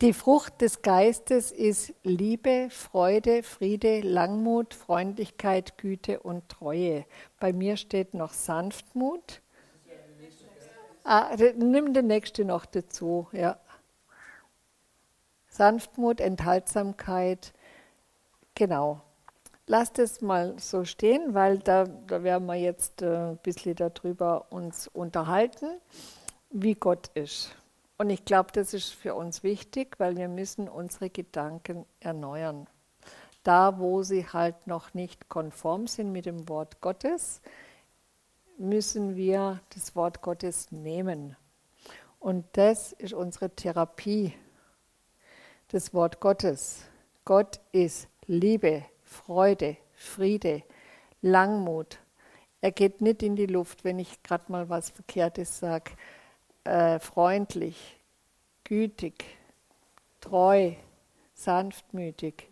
Die 0.00 0.12
Frucht 0.12 0.60
des 0.60 0.80
Geistes 0.82 1.52
ist 1.52 1.92
Liebe, 2.02 2.68
Freude, 2.70 3.42
Friede, 3.42 4.00
Langmut, 4.00 4.72
Freundlichkeit, 4.74 5.76
Güte 5.76 6.20
und 6.20 6.48
Treue. 6.48 7.04
Bei 7.40 7.52
mir 7.52 7.76
steht 7.76 8.14
noch 8.14 8.32
Sanftmut. 8.32 9.42
Ah, 11.08 11.36
nimm 11.54 11.94
den 11.94 12.08
nächsten 12.08 12.48
noch 12.48 12.66
dazu, 12.66 13.28
ja. 13.30 13.60
Sanftmut, 15.46 16.20
Enthaltsamkeit, 16.20 17.54
genau. 18.56 19.00
Lasst 19.68 20.00
es 20.00 20.20
mal 20.20 20.58
so 20.58 20.84
stehen, 20.84 21.32
weil 21.32 21.60
da, 21.60 21.84
da 21.84 22.24
werden 22.24 22.46
wir 22.48 22.56
jetzt 22.56 23.02
äh, 23.02 23.30
ein 23.30 23.36
bisschen 23.36 23.76
darüber 23.76 24.46
uns 24.50 24.88
unterhalten, 24.88 25.78
wie 26.50 26.74
Gott 26.74 27.06
ist. 27.14 27.54
Und 27.98 28.10
ich 28.10 28.24
glaube, 28.24 28.50
das 28.52 28.74
ist 28.74 28.92
für 28.92 29.14
uns 29.14 29.44
wichtig, 29.44 30.00
weil 30.00 30.16
wir 30.16 30.26
müssen 30.26 30.68
unsere 30.68 31.08
Gedanken 31.08 31.86
erneuern. 32.00 32.66
Da, 33.44 33.78
wo 33.78 34.02
sie 34.02 34.26
halt 34.26 34.66
noch 34.66 34.92
nicht 34.92 35.28
konform 35.28 35.86
sind 35.86 36.10
mit 36.10 36.26
dem 36.26 36.48
Wort 36.48 36.80
Gottes, 36.80 37.42
müssen 38.58 39.16
wir 39.16 39.60
das 39.74 39.94
Wort 39.96 40.22
Gottes 40.22 40.70
nehmen. 40.72 41.36
Und 42.18 42.44
das 42.52 42.92
ist 42.92 43.12
unsere 43.12 43.50
Therapie, 43.50 44.32
das 45.68 45.92
Wort 45.94 46.20
Gottes. 46.20 46.84
Gott 47.24 47.60
ist 47.72 48.08
Liebe, 48.26 48.84
Freude, 49.04 49.76
Friede, 49.94 50.62
Langmut. 51.22 51.98
Er 52.60 52.72
geht 52.72 53.00
nicht 53.00 53.22
in 53.22 53.36
die 53.36 53.46
Luft, 53.46 53.84
wenn 53.84 53.98
ich 53.98 54.22
gerade 54.22 54.50
mal 54.50 54.68
was 54.68 54.90
Verkehrtes 54.90 55.58
sage 55.58 55.92
äh, 56.66 56.98
freundlich, 56.98 57.96
gütig, 58.64 59.24
treu, 60.20 60.72
sanftmütig, 61.34 62.48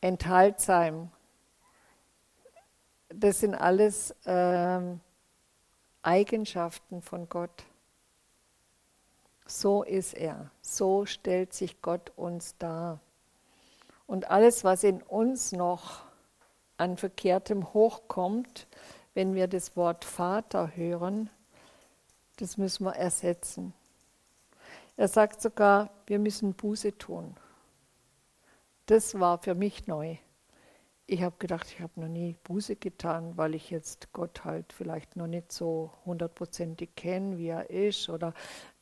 enthaltsam. 0.00 1.10
Das 3.10 3.40
sind 3.40 3.54
alles 3.54 4.14
ähm, 4.26 5.00
Eigenschaften 6.04 7.02
von 7.02 7.28
Gott. 7.28 7.64
So 9.46 9.82
ist 9.82 10.14
er, 10.14 10.50
so 10.60 11.06
stellt 11.06 11.52
sich 11.52 11.82
Gott 11.82 12.12
uns 12.16 12.56
dar. 12.58 13.00
Und 14.06 14.30
alles, 14.30 14.64
was 14.64 14.84
in 14.84 15.02
uns 15.02 15.52
noch 15.52 16.04
an 16.76 16.96
Verkehrtem 16.96 17.72
hochkommt, 17.72 18.66
wenn 19.14 19.34
wir 19.34 19.48
das 19.48 19.76
Wort 19.76 20.04
Vater 20.04 20.76
hören, 20.76 21.30
das 22.36 22.58
müssen 22.58 22.84
wir 22.84 22.96
ersetzen. 22.96 23.72
Er 24.96 25.08
sagt 25.08 25.40
sogar, 25.40 25.90
wir 26.06 26.18
müssen 26.18 26.54
Buße 26.54 26.98
tun. 26.98 27.36
Das 28.86 29.18
war 29.18 29.38
für 29.38 29.54
mich 29.54 29.86
neu. 29.86 30.16
Ich 31.06 31.22
habe 31.22 31.36
gedacht, 31.38 31.66
ich 31.70 31.80
habe 31.80 32.00
noch 32.00 32.08
nie 32.08 32.34
Buße 32.44 32.76
getan, 32.76 33.36
weil 33.36 33.54
ich 33.54 33.70
jetzt 33.70 34.12
Gott 34.12 34.44
halt 34.44 34.72
vielleicht 34.72 35.16
noch 35.16 35.26
nicht 35.26 35.52
so 35.52 35.92
hundertprozentig 36.06 36.94
kenne, 36.96 37.36
wie 37.36 37.48
er 37.48 37.68
ist, 37.68 38.08
oder 38.08 38.32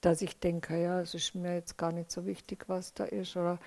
dass 0.00 0.22
ich 0.22 0.38
denke, 0.38 0.80
ja, 0.80 1.00
es 1.00 1.14
ist 1.14 1.34
mir 1.34 1.54
jetzt 1.54 1.76
gar 1.76 1.90
nicht 1.90 2.12
so 2.12 2.24
wichtig, 2.24 2.68
was 2.68 2.94
da 2.94 3.04
ist, 3.04 3.36
oder 3.36 3.58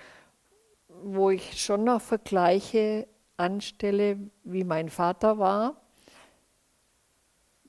wo 0.88 1.28
ich 1.30 1.60
schon 1.62 1.84
noch 1.84 2.00
Vergleiche 2.00 3.06
anstelle, 3.36 4.18
wie 4.44 4.64
mein 4.64 4.88
Vater 4.88 5.38
war 5.38 5.76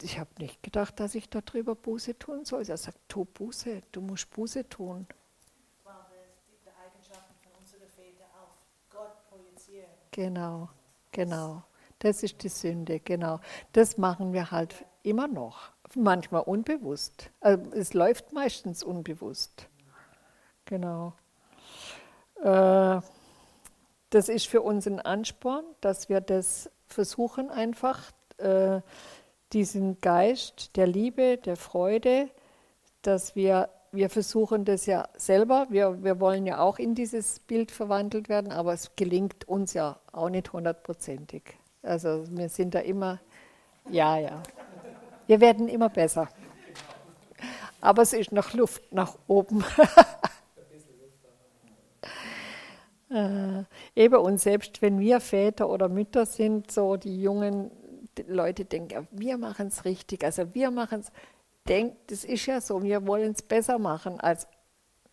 ich 0.03 0.19
habe 0.19 0.29
nicht 0.39 0.61
gedacht, 0.63 0.99
dass 0.99 1.15
ich 1.15 1.29
darüber 1.29 1.75
Buße 1.75 2.17
tun 2.17 2.45
soll. 2.45 2.63
Er 2.67 2.77
sagt, 2.77 2.99
tu 3.07 3.25
Buße, 3.25 3.83
du 3.91 4.01
musst 4.01 4.29
Buße 4.31 4.67
tun. 4.69 5.07
Genau, 10.11 10.69
genau. 11.17 11.63
Das 11.97 12.21
ist 12.21 12.43
die 12.43 12.49
Sünde, 12.49 12.99
genau. 12.99 13.39
Das 13.73 13.97
machen 13.97 14.33
wir 14.33 14.51
halt 14.51 14.85
immer 15.01 15.27
noch, 15.27 15.71
manchmal 15.95 16.43
unbewusst. 16.43 17.31
Also 17.39 17.71
es 17.71 17.95
läuft 17.95 18.33
meistens 18.33 18.83
unbewusst. 18.83 19.67
Genau. 20.65 21.13
Äh, 22.43 23.01
das 24.11 24.29
ist 24.29 24.47
für 24.47 24.61
uns 24.61 24.85
ein 24.85 24.99
Ansporn, 24.99 25.65
dass 25.81 26.07
wir 26.07 26.21
das 26.21 26.69
versuchen 26.85 27.49
einfach, 27.49 28.11
äh, 28.37 28.81
diesen 29.53 29.99
Geist 30.01 30.75
der 30.75 30.85
Liebe, 30.85 31.37
der 31.37 31.55
Freude, 31.55 32.29
dass 33.01 33.35
wir, 33.35 33.69
wir 33.91 34.09
versuchen 34.09 34.65
das 34.65 34.85
ja 34.85 35.07
selber, 35.15 35.67
wir, 35.69 36.03
wir 36.03 36.19
wollen 36.19 36.45
ja 36.45 36.59
auch 36.59 36.79
in 36.79 36.95
dieses 36.95 37.39
Bild 37.39 37.71
verwandelt 37.71 38.29
werden, 38.29 38.51
aber 38.51 38.73
es 38.73 38.95
gelingt 38.95 39.47
uns 39.47 39.73
ja 39.73 39.99
auch 40.11 40.29
nicht 40.29 40.53
hundertprozentig. 40.53 41.43
Also 41.81 42.25
wir 42.29 42.49
sind 42.49 42.75
da 42.75 42.79
immer, 42.79 43.19
ja, 43.89 44.17
ja, 44.17 44.43
wir 45.27 45.41
werden 45.41 45.67
immer 45.67 45.89
besser. 45.89 46.29
Aber 47.79 48.01
es 48.01 48.13
ist 48.13 48.31
noch 48.31 48.53
Luft 48.53 48.91
nach 48.91 49.17
oben. 49.27 49.63
äh, 53.09 53.63
eben 53.95 54.15
und 54.15 54.39
selbst 54.39 54.81
wenn 54.81 54.99
wir 54.99 55.19
Väter 55.19 55.69
oder 55.69 55.87
Mütter 55.87 56.25
sind, 56.25 56.71
so 56.71 56.97
die 56.97 57.21
jungen 57.21 57.71
Leute 58.27 58.65
denken, 58.65 59.07
wir 59.11 59.37
machen 59.37 59.67
es 59.67 59.85
richtig, 59.85 60.23
also 60.23 60.53
wir 60.53 60.71
machen 60.71 61.01
es, 61.01 61.11
denkt, 61.67 62.11
das 62.11 62.23
ist 62.23 62.45
ja 62.45 62.61
so, 62.61 62.83
wir 62.83 63.05
wollen 63.05 63.31
es 63.33 63.41
besser 63.41 63.79
machen, 63.79 64.19
als 64.19 64.47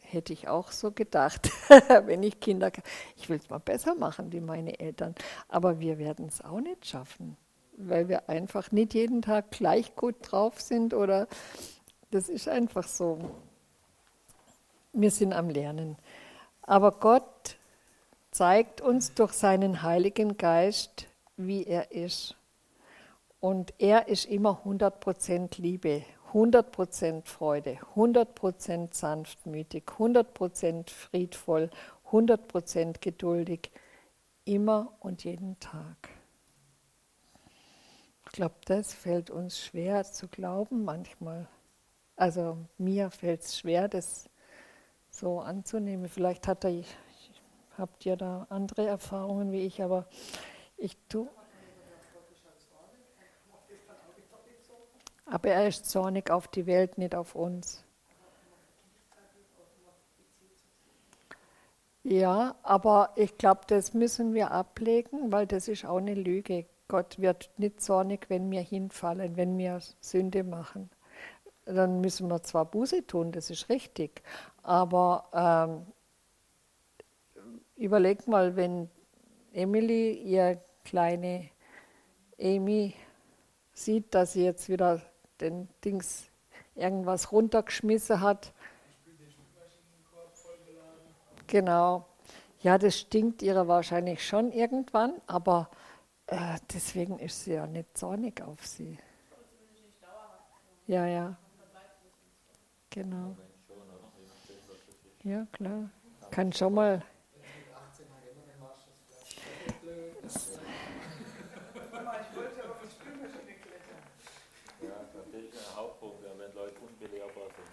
hätte 0.00 0.32
ich 0.32 0.48
auch 0.48 0.70
so 0.70 0.92
gedacht, 0.92 1.50
wenn 2.06 2.22
ich 2.22 2.40
Kinder, 2.40 2.70
ich 3.16 3.28
will 3.28 3.38
es 3.38 3.50
mal 3.50 3.58
besser 3.58 3.94
machen 3.94 4.32
wie 4.32 4.40
meine 4.40 4.78
Eltern, 4.78 5.14
aber 5.48 5.80
wir 5.80 5.98
werden 5.98 6.26
es 6.28 6.42
auch 6.44 6.60
nicht 6.60 6.86
schaffen, 6.86 7.36
weil 7.76 8.08
wir 8.08 8.28
einfach 8.28 8.70
nicht 8.70 8.94
jeden 8.94 9.22
Tag 9.22 9.50
gleich 9.50 9.96
gut 9.96 10.16
drauf 10.20 10.60
sind 10.60 10.94
oder 10.94 11.26
das 12.10 12.28
ist 12.28 12.48
einfach 12.48 12.86
so. 12.86 13.18
Wir 14.92 15.10
sind 15.10 15.32
am 15.32 15.50
Lernen. 15.50 15.96
Aber 16.62 16.92
Gott 16.92 17.56
zeigt 18.30 18.80
uns 18.80 19.14
durch 19.14 19.32
seinen 19.32 19.82
Heiligen 19.82 20.36
Geist, 20.36 21.08
wie 21.36 21.64
er 21.64 21.90
ist. 21.90 22.36
Und 23.40 23.74
er 23.78 24.08
ist 24.08 24.26
immer 24.26 24.62
100% 24.64 25.60
Liebe, 25.60 26.04
100% 26.34 27.26
Freude, 27.26 27.78
100% 27.94 28.92
sanftmütig, 28.92 29.84
100% 29.84 30.90
friedvoll, 30.90 31.70
100% 32.10 33.00
geduldig, 33.00 33.70
immer 34.44 34.96
und 34.98 35.22
jeden 35.22 35.58
Tag. 35.60 36.10
Ich 38.26 38.32
glaube, 38.32 38.56
das 38.64 38.92
fällt 38.92 39.30
uns 39.30 39.60
schwer 39.60 40.02
zu 40.02 40.26
glauben 40.26 40.84
manchmal. 40.84 41.46
Also 42.16 42.58
mir 42.78 43.10
fällt 43.10 43.42
es 43.42 43.56
schwer, 43.56 43.86
das 43.86 44.28
so 45.10 45.38
anzunehmen. 45.38 46.08
Vielleicht 46.08 46.48
hat 46.48 46.64
er, 46.64 46.82
habt 47.78 48.04
ihr 48.06 48.16
da 48.16 48.48
andere 48.50 48.88
Erfahrungen 48.88 49.52
wie 49.52 49.64
ich, 49.64 49.80
aber 49.82 50.08
ich 50.76 50.96
tue. 51.08 51.28
Aber 55.26 55.48
er 55.48 55.68
ist 55.68 55.88
zornig 55.90 56.30
auf 56.30 56.48
die 56.48 56.66
Welt, 56.66 56.98
nicht 56.98 57.14
auf 57.14 57.34
uns. 57.34 57.84
Ja, 62.02 62.54
aber 62.62 63.12
ich 63.16 63.38
glaube, 63.38 63.62
das 63.66 63.94
müssen 63.94 64.34
wir 64.34 64.50
ablegen, 64.50 65.32
weil 65.32 65.46
das 65.46 65.68
ist 65.68 65.86
auch 65.86 65.96
eine 65.96 66.14
Lüge. 66.14 66.66
Gott 66.86 67.18
wird 67.18 67.50
nicht 67.56 67.80
zornig, 67.80 68.28
wenn 68.28 68.50
wir 68.50 68.60
hinfallen, 68.60 69.38
wenn 69.38 69.56
wir 69.56 69.80
Sünde 70.00 70.44
machen. 70.44 70.90
Dann 71.64 72.02
müssen 72.02 72.28
wir 72.28 72.42
zwar 72.42 72.66
Buße 72.66 73.06
tun, 73.06 73.32
das 73.32 73.48
ist 73.48 73.70
richtig, 73.70 74.22
aber 74.62 75.30
ähm, 75.32 75.86
überleg 77.76 78.28
mal, 78.28 78.54
wenn 78.54 78.90
Emily, 79.54 80.12
ihr 80.12 80.60
kleine 80.84 81.48
Amy, 82.38 82.94
sieht, 83.72 84.14
dass 84.14 84.34
sie 84.34 84.44
jetzt 84.44 84.68
wieder 84.68 85.00
den 85.44 85.68
Dings 85.84 86.30
irgendwas 86.74 87.30
runtergeschmissen 87.32 88.20
hat. 88.20 88.52
Genau. 91.46 92.06
Ja, 92.60 92.78
das 92.78 92.98
stinkt 92.98 93.42
ihrer 93.42 93.68
wahrscheinlich 93.68 94.26
schon 94.26 94.50
irgendwann, 94.50 95.20
aber 95.26 95.68
äh, 96.26 96.58
deswegen 96.72 97.18
ist 97.18 97.44
sie 97.44 97.52
ja 97.52 97.66
nicht 97.66 97.96
zornig 97.96 98.40
auf 98.42 98.66
sie. 98.66 98.98
Ja, 100.86 101.06
ja. 101.06 101.36
Genau. 102.90 103.36
Ja, 105.22 105.46
klar. 105.52 105.90
Kann 106.30 106.52
schon 106.52 106.74
mal. 106.74 107.02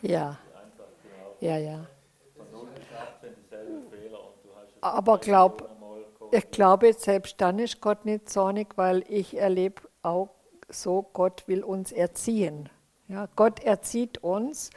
Ja. 0.02 0.38
Ja, 1.40 1.58
ja. 1.58 1.88
Aber 4.82 5.18
glaub, 5.20 5.70
ich 6.32 6.52
glaube, 6.52 6.94
selbst 6.94 7.42
dann 7.42 7.60
ist 7.60 7.82
Gott 7.82 8.06
nicht 8.06 8.30
zornig, 8.30 8.78
weil 8.78 9.04
ich 9.08 9.38
erlebe 9.38 9.82
auch 10.02 10.30
so, 10.70 11.04
Gott 11.14 11.48
will 11.48 11.64
uns 11.64 11.92
erziehen. 11.92 12.70
Ja, 13.08 13.28
Gott 13.36 13.60
erzieht 13.62 14.20
uns 14.24 14.70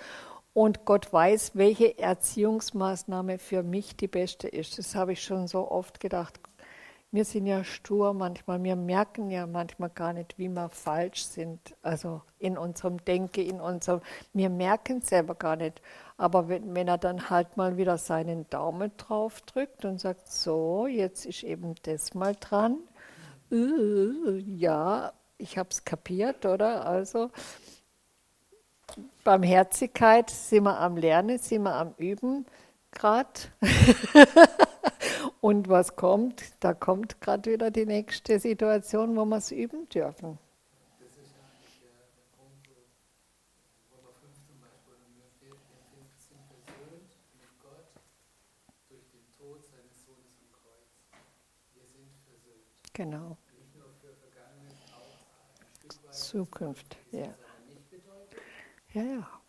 und 0.54 0.84
Gott 0.84 1.12
weiß, 1.12 1.52
welche 1.54 1.98
Erziehungsmaßnahme 1.98 3.38
für 3.38 3.62
mich 3.62 3.96
die 3.96 4.08
beste 4.08 4.48
ist. 4.48 4.78
Das 4.78 4.94
habe 4.94 5.12
ich 5.12 5.22
schon 5.22 5.46
so 5.48 5.70
oft 5.70 6.00
gedacht. 6.00 6.40
Wir 7.14 7.24
sind 7.24 7.46
ja 7.46 7.62
stur 7.62 8.12
manchmal, 8.12 8.61
wir 8.64 8.74
merken 8.74 9.31
ja 9.31 9.46
manchmal 9.46 9.88
gar 9.90 10.12
nicht, 10.12 10.37
wie 10.37 10.48
wir 10.48 10.68
falsch 10.68 11.22
sind. 11.22 11.77
Also 11.81 12.22
in 12.40 12.59
unserem 12.59 13.05
Denken, 13.05 13.46
in 13.46 13.61
unserem, 13.61 14.00
wir 14.33 14.50
merken 14.50 14.98
es 14.98 15.11
selber 15.11 15.37
gar 15.37 15.55
nicht. 15.55 15.81
Aber 16.16 16.48
wenn, 16.48 16.74
wenn 16.74 16.88
er 16.88 16.98
dann 16.98 17.31
halt 17.31 17.57
mal 17.57 17.77
wieder 17.77 17.98
seinen 17.98 18.50
Daumen 18.50 18.90
drauf 18.96 19.42
drückt 19.42 19.85
und 19.85 20.00
sagt, 20.00 20.29
so, 20.29 20.88
jetzt 20.88 21.24
ist 21.24 21.44
eben 21.44 21.77
das 21.85 22.14
mal 22.14 22.35
dran. 22.35 22.79
Äh, 23.53 24.38
ja, 24.40 25.12
ich 25.38 25.57
habe 25.57 25.68
es 25.70 25.85
kapiert, 25.85 26.44
oder? 26.44 26.85
Also 26.85 27.31
Barmherzigkeit 29.22 30.31
sind 30.31 30.64
wir 30.64 30.81
am 30.81 30.96
Lernen, 30.96 31.38
sind 31.38 31.62
wir 31.62 31.77
am 31.77 31.94
Üben 31.96 32.44
gerade. 32.90 33.38
Und 35.44 35.68
was 35.68 35.94
kommt? 35.94 36.42
Da 36.61 36.72
kommt 36.72 37.20
gerade 37.20 37.52
wieder 37.52 37.70
die 37.70 37.85
nächste 37.85 38.40
Situation, 38.40 39.14
wo 39.14 39.26
wir 39.26 39.37
es 39.37 39.52
üben 39.52 39.87
dürfen. 39.90 40.38
Das 40.98 41.11
ist 41.22 41.35
eigentlich 41.37 41.80
der, 41.83 41.92
der 42.00 42.24
Punkt, 42.33 42.64
wo 43.90 43.94
Römer 43.94 44.14
5 44.24 44.40
zum 44.48 44.57
Beispiel, 44.64 44.96
wir 45.42 46.09
sind 46.16 46.40
versöhnt 46.48 47.12
mit 47.37 47.61
Gott 47.61 47.92
durch 48.88 49.04
den 49.12 49.28
Tod 49.37 49.61
seines 49.68 50.00
Sohnes 50.07 50.33
am 50.40 50.48
Kreuz. 50.57 50.88
Wir 51.74 51.85
sind 51.92 52.09
versöhnt. 52.24 52.94
Genau. 52.94 53.37
Nicht 53.52 53.76
nur 53.76 53.92
für 54.00 54.16
Vergangenes, 54.16 54.80
auch 54.96 55.12
ein 55.12 55.92
Stück 55.92 56.07
weit. 56.07 56.14
Zukunft, 56.14 56.96
ja. 57.12 57.35
Ja, 58.94 59.02
ja. 59.02 59.44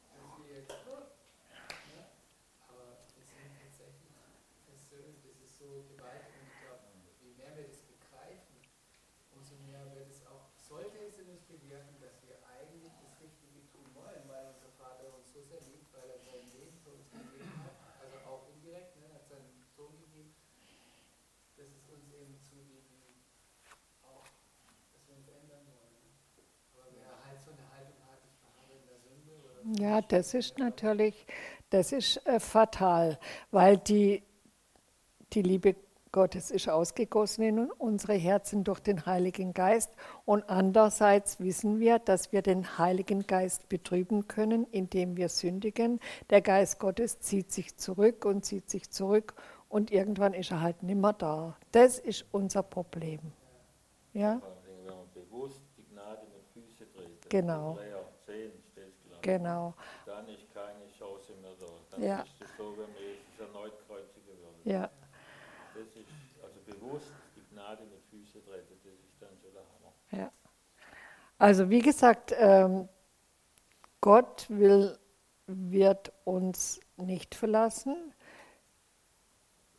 Ja, 29.85 30.01
das 30.01 30.33
ist 30.33 30.57
natürlich, 30.57 31.27
das 31.69 31.91
ist 31.91 32.25
äh, 32.25 32.39
fatal, 32.39 33.19
weil 33.51 33.77
die, 33.77 34.23
die 35.33 35.43
Liebe 35.43 35.75
Gottes 36.11 36.49
ist 36.49 36.67
ausgegossen 36.67 37.43
in 37.43 37.71
unsere 37.71 38.13
Herzen 38.13 38.63
durch 38.63 38.79
den 38.79 39.05
Heiligen 39.05 39.53
Geist. 39.53 39.91
Und 40.25 40.49
andererseits 40.49 41.39
wissen 41.39 41.79
wir, 41.79 41.99
dass 41.99 42.31
wir 42.31 42.41
den 42.41 42.79
Heiligen 42.79 43.27
Geist 43.27 43.69
betrüben 43.69 44.27
können, 44.27 44.65
indem 44.71 45.17
wir 45.17 45.29
sündigen. 45.29 45.99
Der 46.31 46.41
Geist 46.41 46.79
Gottes 46.79 47.19
zieht 47.19 47.51
sich 47.51 47.77
zurück 47.77 48.25
und 48.25 48.43
zieht 48.43 48.71
sich 48.71 48.89
zurück 48.89 49.35
und 49.69 49.91
irgendwann 49.91 50.33
ist 50.33 50.49
er 50.49 50.61
halt 50.61 50.81
nimmer 50.81 51.13
da. 51.13 51.55
Das 51.71 51.99
ist 51.99 52.25
unser 52.31 52.63
Problem. 52.63 53.19
Ja? 54.13 54.41
Wenn 57.77 57.94
Genau. 59.25 59.73
dann 60.05 60.27
ist 60.29 60.53
keine 60.53 60.87
Chance 60.97 61.33
mehr 61.41 61.51
da. 61.59 61.65
Dann 61.91 62.01
Ja. 62.03 62.21
ist 62.21 62.41
es 62.41 62.57
so, 62.57 62.77
wenn 62.77 62.91
man 62.93 63.01
Jesus 63.01 63.39
erneut 63.39 63.73
kreuzigen 63.87 64.37
würde. 64.37 64.59
Ja, 64.63 64.89
Das 65.73 65.87
ist 65.95 66.07
also 66.43 66.59
bewusst 66.65 67.11
die 67.35 67.43
Gnade 67.53 67.83
mit 67.85 68.01
Füßen 68.09 68.43
treten, 68.45 68.77
das 68.83 68.93
ist 68.93 69.19
dann 69.21 69.35
schon 69.41 69.51
der 69.53 69.63
Hammer. 69.63 69.93
ja. 70.11 70.31
Also 71.37 71.69
wie 71.69 71.79
gesagt, 71.81 72.33
ähm, 72.37 72.87
Gott 73.99 74.45
will, 74.49 74.97
wird 75.47 76.13
uns 76.23 76.79
nicht 76.97 77.35
verlassen, 77.35 78.13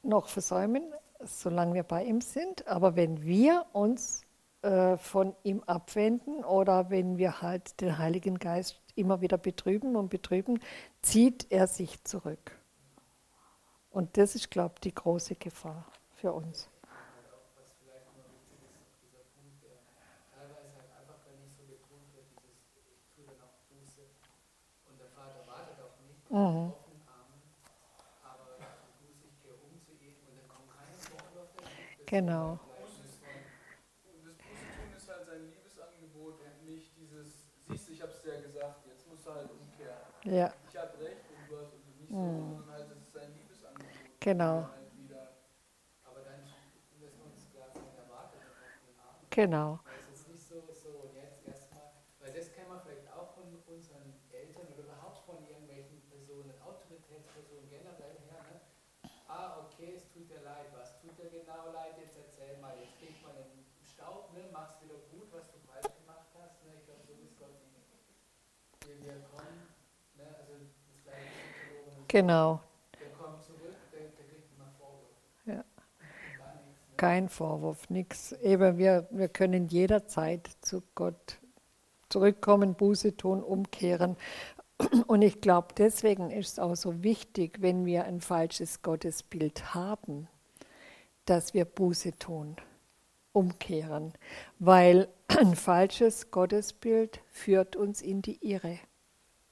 noch 0.02 0.28
versäumen, 0.28 0.92
solange 1.20 1.74
wir 1.74 1.82
bei 1.84 2.04
ihm 2.04 2.20
sind. 2.20 2.66
Aber 2.68 2.94
wenn 2.96 3.22
wir 3.24 3.64
uns 3.72 4.22
äh, 4.62 4.96
von 4.98 5.34
ihm 5.44 5.62
abwenden 5.66 6.44
oder 6.44 6.90
wenn 6.90 7.16
wir 7.18 7.40
halt 7.40 7.80
den 7.80 7.96
Heiligen 7.98 8.38
Geist 8.38 8.80
immer 8.96 9.20
wieder 9.20 9.38
betrüben 9.38 9.96
und 9.96 10.08
betrüben, 10.08 10.60
zieht 11.02 11.46
er 11.50 11.66
sich 11.66 12.02
zurück. 12.04 12.58
Und 13.90 14.16
das 14.16 14.34
ist, 14.34 14.50
glaube 14.50 14.74
ich, 14.76 14.80
die 14.80 14.94
große 14.94 15.36
Gefahr 15.36 15.86
für 16.16 16.32
uns. 16.32 16.68
Was 17.56 17.72
vielleicht 17.80 18.06
Ja, 40.26 40.52
Ich 40.68 40.76
hab 40.76 40.98
recht 40.98 41.22
und 41.30 41.38
du 41.48 41.54
hast 41.56 41.72
und 41.72 41.86
nicht 41.86 42.08
so, 42.10 42.14
Mhm. 42.16 42.58
sondern 42.58 42.70
halt, 42.74 42.86
es 42.90 42.98
ist 42.98 43.12
sein 43.14 43.30
Liebesangebot. 43.38 44.20
Genau. 44.20 44.66
Halt 44.66 44.82
aber 46.02 46.20
er 46.26 46.38
Armen. 49.06 49.30
genau. 49.30 49.78
Es 50.10 50.18
ist 50.20 50.28
nicht 50.28 50.48
so, 50.48 50.58
so 50.82 51.10
jetzt 51.14 51.46
erstmal, 51.46 51.94
weil 52.20 52.32
das 52.34 52.50
kennen 52.52 52.70
wir 52.74 52.80
vielleicht 52.82 53.06
auch 53.14 53.30
von 53.38 53.46
unseren 53.70 54.18
Eltern 54.34 54.66
oder 54.74 54.82
überhaupt 54.82 55.22
von 55.26 55.38
irgendwelchen 55.46 56.02
Personen, 56.10 56.50
Autoritätspersonen 56.58 57.70
generell 57.70 58.18
her. 58.26 58.42
Ne? 58.50 58.58
Ah, 59.28 59.62
okay, 59.62 59.94
es 59.94 60.10
tut 60.10 60.26
dir 60.28 60.42
leid. 60.42 60.66
Was 60.74 60.98
tut 61.00 61.14
dir 61.18 61.30
genau 61.30 61.70
leid? 61.70 61.94
Jetzt 62.02 62.16
erzähl 62.18 62.58
mal, 62.58 62.74
jetzt 62.82 62.98
krieg 62.98 63.14
mal 63.22 63.34
den 63.38 63.62
Staub, 63.86 64.32
ne? 64.34 64.42
mach's 64.50 64.82
wieder 64.82 64.98
gut, 65.14 65.30
was 65.30 65.46
du 65.54 65.58
falsch 65.70 65.86
gemacht 66.02 66.26
hast. 66.34 66.58
Ne? 66.66 66.74
Ich 66.74 66.86
glaube, 66.86 67.06
so 67.06 67.14
ist 67.14 67.38
Gott. 67.38 67.54
Wir, 68.86 69.02
wir 69.02 69.18
kommen, 69.34 69.66
ne? 70.14 70.26
also 70.38 70.52
das 70.62 71.02
gleiche 71.02 71.26
Psychologen, 71.26 72.05
Genau. 72.16 72.60
der 72.98 73.08
kommt 73.10 73.42
zurück, 73.42 73.76
der, 73.92 74.00
der 74.00 74.24
kriegt 74.24 74.50
immer 74.56 74.70
Vorwürfe. 74.78 75.10
Ja. 75.44 75.64
Kein 76.96 77.28
Vorwurf, 77.28 77.90
nichts. 77.90 78.32
Eben, 78.32 78.78
wir, 78.78 79.06
wir 79.10 79.28
können 79.28 79.68
jederzeit 79.68 80.48
zu 80.62 80.82
Gott 80.94 81.36
zurückkommen, 82.08 82.74
Buße 82.74 83.18
tun, 83.18 83.42
umkehren. 83.42 84.16
Und 85.06 85.20
ich 85.20 85.42
glaube, 85.42 85.74
deswegen 85.76 86.30
ist 86.30 86.52
es 86.52 86.58
auch 86.58 86.74
so 86.74 87.02
wichtig, 87.02 87.60
wenn 87.60 87.84
wir 87.84 88.04
ein 88.04 88.22
falsches 88.22 88.80
Gottesbild 88.80 89.74
haben, 89.74 90.26
dass 91.26 91.52
wir 91.52 91.66
Buße 91.66 92.18
tun, 92.18 92.56
umkehren. 93.34 94.14
Weil 94.58 95.08
ein 95.28 95.54
falsches 95.54 96.30
Gottesbild 96.30 97.20
führt 97.30 97.76
uns 97.76 98.00
in 98.00 98.22
die 98.22 98.38
Irre. 98.42 98.78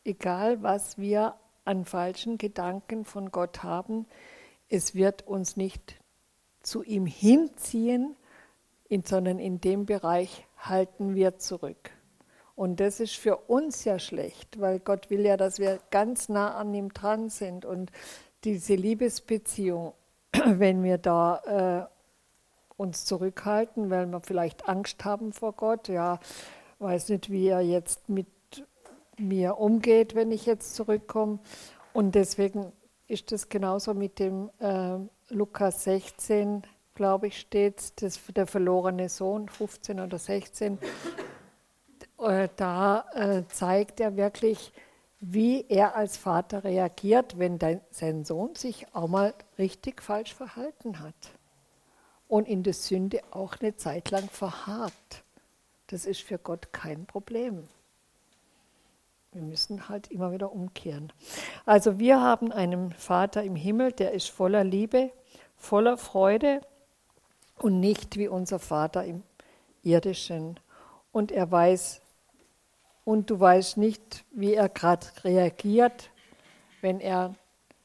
Egal, 0.03 0.63
was 0.63 0.97
wir 0.97 1.35
an 1.65 1.85
falschen 1.85 2.39
Gedanken 2.39 3.05
von 3.05 3.31
Gott 3.31 3.63
haben, 3.63 4.07
es 4.69 4.95
wird 4.95 5.27
uns 5.27 5.57
nicht 5.57 6.01
zu 6.63 6.83
ihm 6.83 7.07
hinziehen, 7.07 8.17
in, 8.89 9.03
sondern 9.03 9.39
in 9.39 9.61
dem 9.61 9.87
Bereich 9.87 10.47
halten 10.59 11.15
wir 11.15 11.39
zurück. 11.39 11.91
Und 12.57 12.81
das 12.81 13.01
ist 13.01 13.17
für 13.17 13.37
uns 13.37 13.85
ja 13.85 13.99
schlecht, 13.99 14.61
weil 14.61 14.79
Gott 14.79 15.11
will 15.11 15.25
ja, 15.25 15.37
dass 15.37 15.59
wir 15.59 15.81
ganz 15.91 16.29
nah 16.29 16.55
an 16.55 16.73
ihm 16.73 16.93
dran 16.93 17.29
sind. 17.29 17.65
Und 17.65 17.91
diese 18.45 18.75
Liebesbeziehung, 18.75 19.95
wenn 20.33 20.85
wir 20.85 20.99
da 20.99 21.89
äh, 21.89 22.81
uns 22.81 23.05
zurückhalten, 23.05 23.91
weil 23.91 24.07
wir 24.07 24.21
vielleicht 24.21 24.69
Angst 24.69 25.05
haben 25.05 25.33
vor 25.33 25.53
Gott, 25.53 25.89
ja, 25.89 26.21
weiß 26.79 27.09
nicht, 27.09 27.31
wie 27.31 27.49
er 27.49 27.61
jetzt 27.61 28.09
mit 28.09 28.27
mir 29.19 29.59
umgeht, 29.59 30.15
wenn 30.15 30.31
ich 30.33 30.47
jetzt 30.47 30.75
zurückkomme. 30.75 31.39
Und 31.93 32.15
deswegen 32.15 32.73
ist 33.07 33.33
das 33.33 33.49
genauso 33.49 33.95
mit 33.95 34.19
dem 34.19 34.51
äh, 34.59 34.99
Lukas 35.29 35.85
16, 35.85 36.63
glaube 36.95 37.29
ich, 37.29 37.41
steht 37.41 38.03
das 38.03 38.21
der 38.35 38.47
verlorene 38.47 39.09
Sohn, 39.09 39.49
15 39.49 40.01
oder 40.01 40.19
16. 40.19 40.79
Äh, 42.19 42.49
da 42.57 43.05
äh, 43.15 43.43
zeigt 43.49 44.01
er 44.01 44.17
wirklich, 44.17 44.73
wie 45.21 45.65
er 45.69 45.97
als 45.97 46.17
Vater 46.17 46.65
reagiert, 46.65 47.39
wenn 47.39 47.59
dein, 47.59 47.81
sein 47.91 48.25
Sohn 48.25 48.55
sich 48.55 48.87
auch 48.95 49.09
mal 49.09 49.35
richtig 49.59 50.03
falsch 50.03 50.35
verhalten 50.35 51.01
hat 51.01 51.15
und 52.29 52.49
in 52.49 52.63
der 52.63 52.75
Sünde 52.75 53.21
auch 53.31 53.57
eine 53.61 53.77
Zeit 53.77 54.11
lang 54.11 54.29
verharrt. 54.29 55.25
Das 55.89 56.07
ist 56.07 56.23
für 56.23 56.39
Gott 56.39 56.73
kein 56.73 57.07
Problem. 57.07 57.69
Wir 59.35 59.43
müssen 59.43 59.89
halt 59.89 60.13
immer 60.13 60.31
wieder 60.31 60.53
umkehren. 60.53 61.13
Also 61.67 61.99
wir 61.99 62.21
haben 62.21 62.53
einen 62.53 62.93
Vater 62.93 63.43
im 63.43 63.57
Himmel, 63.57 63.91
der 63.91 64.13
ist 64.13 64.31
voller 64.31 64.63
Liebe, 64.63 65.11
voller 65.57 65.99
Freude 65.99 66.61
und 67.59 67.81
nicht 67.81 68.17
wie 68.17 68.29
unser 68.29 68.61
Vater 68.61 69.05
im 69.05 69.25
irdischen. 69.83 70.61
Und 71.11 71.33
er 71.33 71.51
weiß, 71.51 72.01
und 73.05 73.29
du 73.29 73.41
weißt 73.41 73.77
nicht, 73.77 74.25
wie 74.31 74.55
er 74.55 74.69
gerade 74.69 75.07
reagiert, 75.25 76.11
wenn 76.81 77.01
er, 77.01 77.35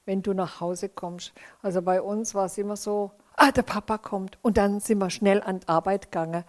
wenn 0.06 0.22
du 0.22 0.34
nach 0.34 0.62
Hause 0.62 0.88
kommst. 0.88 1.34
Also 1.64 1.82
bei 1.82 2.00
uns 2.00 2.36
war 2.36 2.46
es 2.46 2.60
immer 2.60 2.76
so, 2.76 3.10
ah, 3.36 3.52
der 3.52 3.64
Papa 3.64 3.98
kommt. 3.98 4.38
Und 4.44 4.58
dann 4.58 4.82
sind 4.82 5.00
wir 5.00 5.10
schnell 5.10 5.42
an 5.42 5.62
die 5.62 5.68
Arbeit 5.68 6.12
gegangen, 6.12 6.44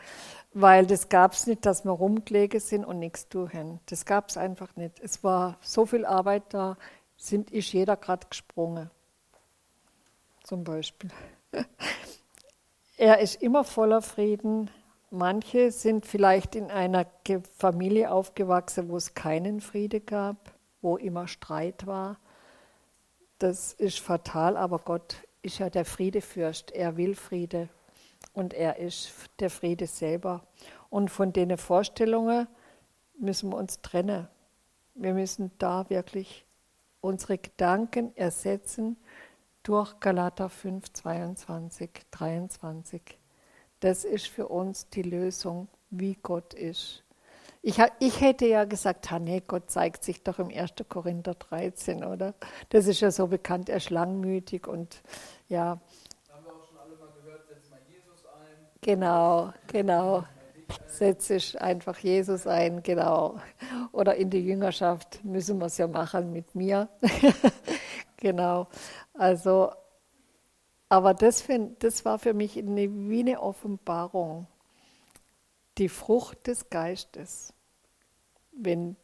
weil 0.52 0.86
das 0.86 1.08
gab 1.08 1.32
es 1.32 1.46
nicht, 1.46 1.64
dass 1.64 1.84
wir 1.84 1.92
rumgelegen 1.92 2.60
sind 2.60 2.84
und 2.84 2.98
nichts 2.98 3.28
tun. 3.28 3.80
Das 3.86 4.04
gab 4.04 4.28
es 4.28 4.36
einfach 4.36 4.74
nicht. 4.76 4.98
Es 5.00 5.22
war 5.22 5.58
so 5.60 5.86
viel 5.86 6.04
Arbeit 6.04 6.42
da, 6.50 6.76
sind, 7.16 7.50
ist 7.50 7.72
jeder 7.72 7.96
gerade 7.96 8.26
gesprungen. 8.28 8.90
Zum 10.42 10.64
Beispiel. 10.64 11.10
Er 12.96 13.20
ist 13.20 13.40
immer 13.40 13.64
voller 13.64 14.02
Frieden. 14.02 14.70
Manche 15.10 15.72
sind 15.72 16.04
vielleicht 16.04 16.54
in 16.54 16.70
einer 16.70 17.06
Familie 17.56 18.10
aufgewachsen, 18.10 18.90
wo 18.90 18.98
es 18.98 19.14
keinen 19.14 19.62
Friede 19.62 20.02
gab, 20.02 20.52
wo 20.82 20.98
immer 20.98 21.26
Streit 21.26 21.86
war. 21.86 22.18
Das 23.38 23.72
ist 23.72 24.00
fatal, 24.00 24.58
aber 24.58 24.80
Gott 24.80 25.16
ist 25.40 25.60
ja 25.60 25.70
der 25.70 25.86
Friedefürst. 25.86 26.72
Er 26.72 26.98
will 26.98 27.14
Friede 27.14 27.70
und 28.32 28.54
er 28.54 28.78
ist 28.78 29.12
der 29.40 29.50
Friede 29.50 29.86
selber. 29.86 30.42
Und 30.88 31.10
von 31.10 31.32
den 31.32 31.56
Vorstellungen 31.56 32.46
müssen 33.18 33.50
wir 33.50 33.56
uns 33.56 33.80
trennen. 33.80 34.28
Wir 34.94 35.14
müssen 35.14 35.50
da 35.58 35.88
wirklich 35.88 36.44
unsere 37.00 37.38
Gedanken 37.38 38.14
ersetzen 38.16 38.96
durch 39.62 40.00
Galater 40.00 40.48
5, 40.48 40.92
22, 40.92 41.90
23. 42.10 43.02
Das 43.80 44.04
ist 44.04 44.26
für 44.28 44.48
uns 44.48 44.88
die 44.88 45.02
Lösung, 45.02 45.68
wie 45.90 46.14
Gott 46.14 46.54
ist. 46.54 47.04
Ich, 47.62 47.78
ich 47.98 48.20
hätte 48.22 48.46
ja 48.46 48.64
gesagt, 48.64 49.10
nee, 49.20 49.42
Gott 49.46 49.70
zeigt 49.70 50.02
sich 50.02 50.22
doch 50.22 50.38
im 50.38 50.48
1. 50.48 50.72
Korinther 50.88 51.34
13, 51.34 52.04
oder? 52.04 52.34
Das 52.70 52.86
ist 52.86 53.00
ja 53.00 53.10
so 53.10 53.26
bekannt, 53.26 53.68
er 53.68 53.76
ist 53.76 53.90
langmütig 53.90 54.66
und 54.66 55.02
ja. 55.48 55.78
haben 56.32 56.44
wir 56.44 56.54
auch 56.54 56.66
schon 56.66 56.78
alle 56.78 56.96
mal 56.96 57.10
gehört, 57.20 57.46
setz 57.48 57.68
mal 57.68 57.80
Jesus 57.86 58.24
ein. 58.24 58.69
Genau, 58.82 59.52
genau. 59.66 60.24
Setze 60.86 61.34
ich 61.36 61.60
einfach 61.60 61.98
Jesus 61.98 62.46
ein, 62.46 62.82
genau. 62.82 63.38
Oder 63.92 64.14
in 64.16 64.30
die 64.30 64.38
Jüngerschaft 64.38 65.22
müssen 65.24 65.58
wir 65.58 65.66
es 65.66 65.78
ja 65.78 65.86
machen 65.86 66.32
mit 66.32 66.54
mir. 66.54 66.88
genau. 68.16 68.68
Also, 69.12 69.72
aber 70.88 71.12
das, 71.12 71.42
find, 71.42 71.82
das 71.82 72.04
war 72.04 72.18
für 72.18 72.32
mich 72.32 72.56
eine, 72.56 72.88
wie 73.08 73.20
eine 73.20 73.40
Offenbarung. 73.42 74.46
Die 75.78 75.88
Frucht 75.88 76.46
des 76.46 76.70
Geistes. 76.70 77.52
Wenn 78.52 78.96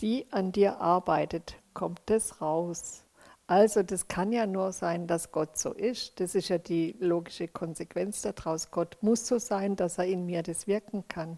die 0.00 0.26
an 0.30 0.52
dir 0.52 0.80
arbeitet, 0.80 1.56
kommt 1.74 2.00
das 2.06 2.40
raus. 2.40 3.04
Also 3.50 3.82
das 3.82 4.06
kann 4.06 4.30
ja 4.30 4.46
nur 4.46 4.70
sein, 4.70 5.08
dass 5.08 5.32
Gott 5.32 5.58
so 5.58 5.72
ist. 5.72 6.20
Das 6.20 6.36
ist 6.36 6.50
ja 6.50 6.58
die 6.58 6.94
logische 7.00 7.48
Konsequenz 7.48 8.22
daraus. 8.22 8.70
Gott 8.70 8.96
muss 9.00 9.26
so 9.26 9.40
sein, 9.40 9.74
dass 9.74 9.98
er 9.98 10.04
in 10.04 10.24
mir 10.24 10.44
das 10.44 10.68
wirken 10.68 11.02
kann. 11.08 11.36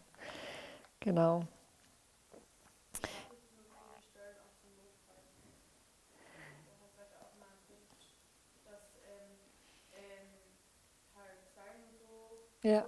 Genau. 1.01 1.44
Ja. 12.62 12.85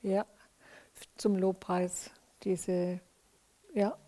Ja, 0.00 0.26
zum 1.18 1.36
Lobpreis, 1.36 2.10
diese, 2.42 3.00
ja. 3.74 3.98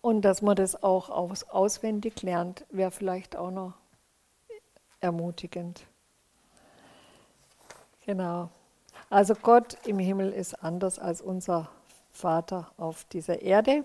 Und 0.00 0.22
dass 0.22 0.42
man 0.42 0.56
das 0.56 0.82
auch 0.82 1.10
aus, 1.10 1.44
auswendig 1.44 2.22
lernt, 2.22 2.64
wäre 2.70 2.90
vielleicht 2.90 3.36
auch 3.36 3.50
noch 3.50 3.74
ermutigend. 5.00 5.86
Genau. 8.06 8.48
Also 9.08 9.34
Gott 9.34 9.76
im 9.86 9.98
Himmel 9.98 10.32
ist 10.32 10.54
anders 10.62 10.98
als 10.98 11.20
unser 11.20 11.68
Vater 12.12 12.70
auf 12.76 13.04
dieser 13.04 13.42
Erde. 13.42 13.84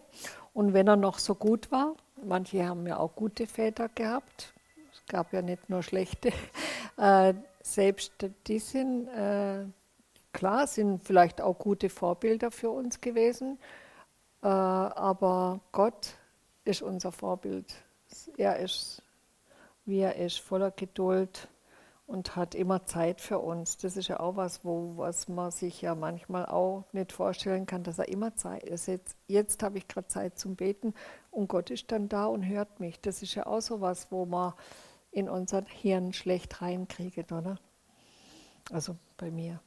Und 0.54 0.74
wenn 0.74 0.88
er 0.88 0.96
noch 0.96 1.20
so 1.20 1.36
gut 1.36 1.72
war, 1.72 1.96
manche 2.24 2.66
haben 2.66 2.88
ja 2.88 2.98
auch 2.98 3.16
gute 3.16 3.48
Väter 3.48 3.90
gehabt, 3.90 4.54
es 4.94 5.06
gab 5.08 5.34
ja 5.34 5.42
nicht 5.42 5.70
nur 5.70 5.84
schlechte, 5.84 6.32
äh, 6.98 7.34
selbst 7.62 8.14
die 8.48 8.60
sind, 8.60 9.08
äh, 9.10 9.66
klar, 10.32 10.68
sind 10.68 11.02
vielleicht 11.04 11.42
auch 11.42 11.58
gute 11.58 11.90
Vorbilder 11.90 12.52
für 12.52 12.70
uns 12.70 13.02
gewesen, 13.02 13.58
aber 14.50 15.60
Gott 15.72 16.16
ist 16.66 16.82
unser 16.82 17.12
Vorbild. 17.12 17.74
Er 18.38 18.60
ist, 18.60 19.02
wie 19.86 20.00
er 20.00 20.16
ist, 20.16 20.40
voller 20.40 20.72
Geduld 20.72 21.48
und 22.08 22.36
hat 22.36 22.54
immer 22.54 22.86
Zeit 22.86 23.22
für 23.22 23.40
uns. 23.40 23.78
Das 23.78 23.98
ist 23.98 24.08
ja 24.08 24.20
auch 24.20 24.36
was, 24.36 24.64
wo, 24.64 24.94
was 24.98 25.28
man 25.28 25.52
sich 25.52 25.82
ja 25.82 25.96
manchmal 25.96 26.46
auch 26.46 26.84
nicht 26.92 27.12
vorstellen 27.12 27.66
kann, 27.66 27.84
dass 27.84 27.98
er 27.98 28.08
immer 28.08 28.36
Zeit 28.36 28.64
ist. 28.64 28.88
Jetzt, 28.88 29.18
jetzt 29.28 29.64
habe 29.64 29.80
ich 29.80 29.88
gerade 29.88 30.08
Zeit 30.08 30.38
zum 30.38 30.56
Beten 30.56 30.94
und 31.32 31.48
Gott 31.48 31.72
ist 31.72 31.92
dann 31.92 32.08
da 32.08 32.28
und 32.28 32.44
hört 32.44 32.80
mich. 32.80 33.00
Das 33.02 33.24
ist 33.24 33.34
ja 33.36 33.48
auch 33.48 33.62
so 33.62 33.82
was, 33.82 34.12
wo 34.12 34.26
man 34.26 34.54
in 35.12 35.30
unser 35.30 35.64
Hirn 35.66 36.14
schlecht 36.14 36.62
reinkriegen, 36.62 37.26
oder? 37.36 37.58
Also 38.72 38.96
bei 39.18 39.32
mir. 39.32 39.60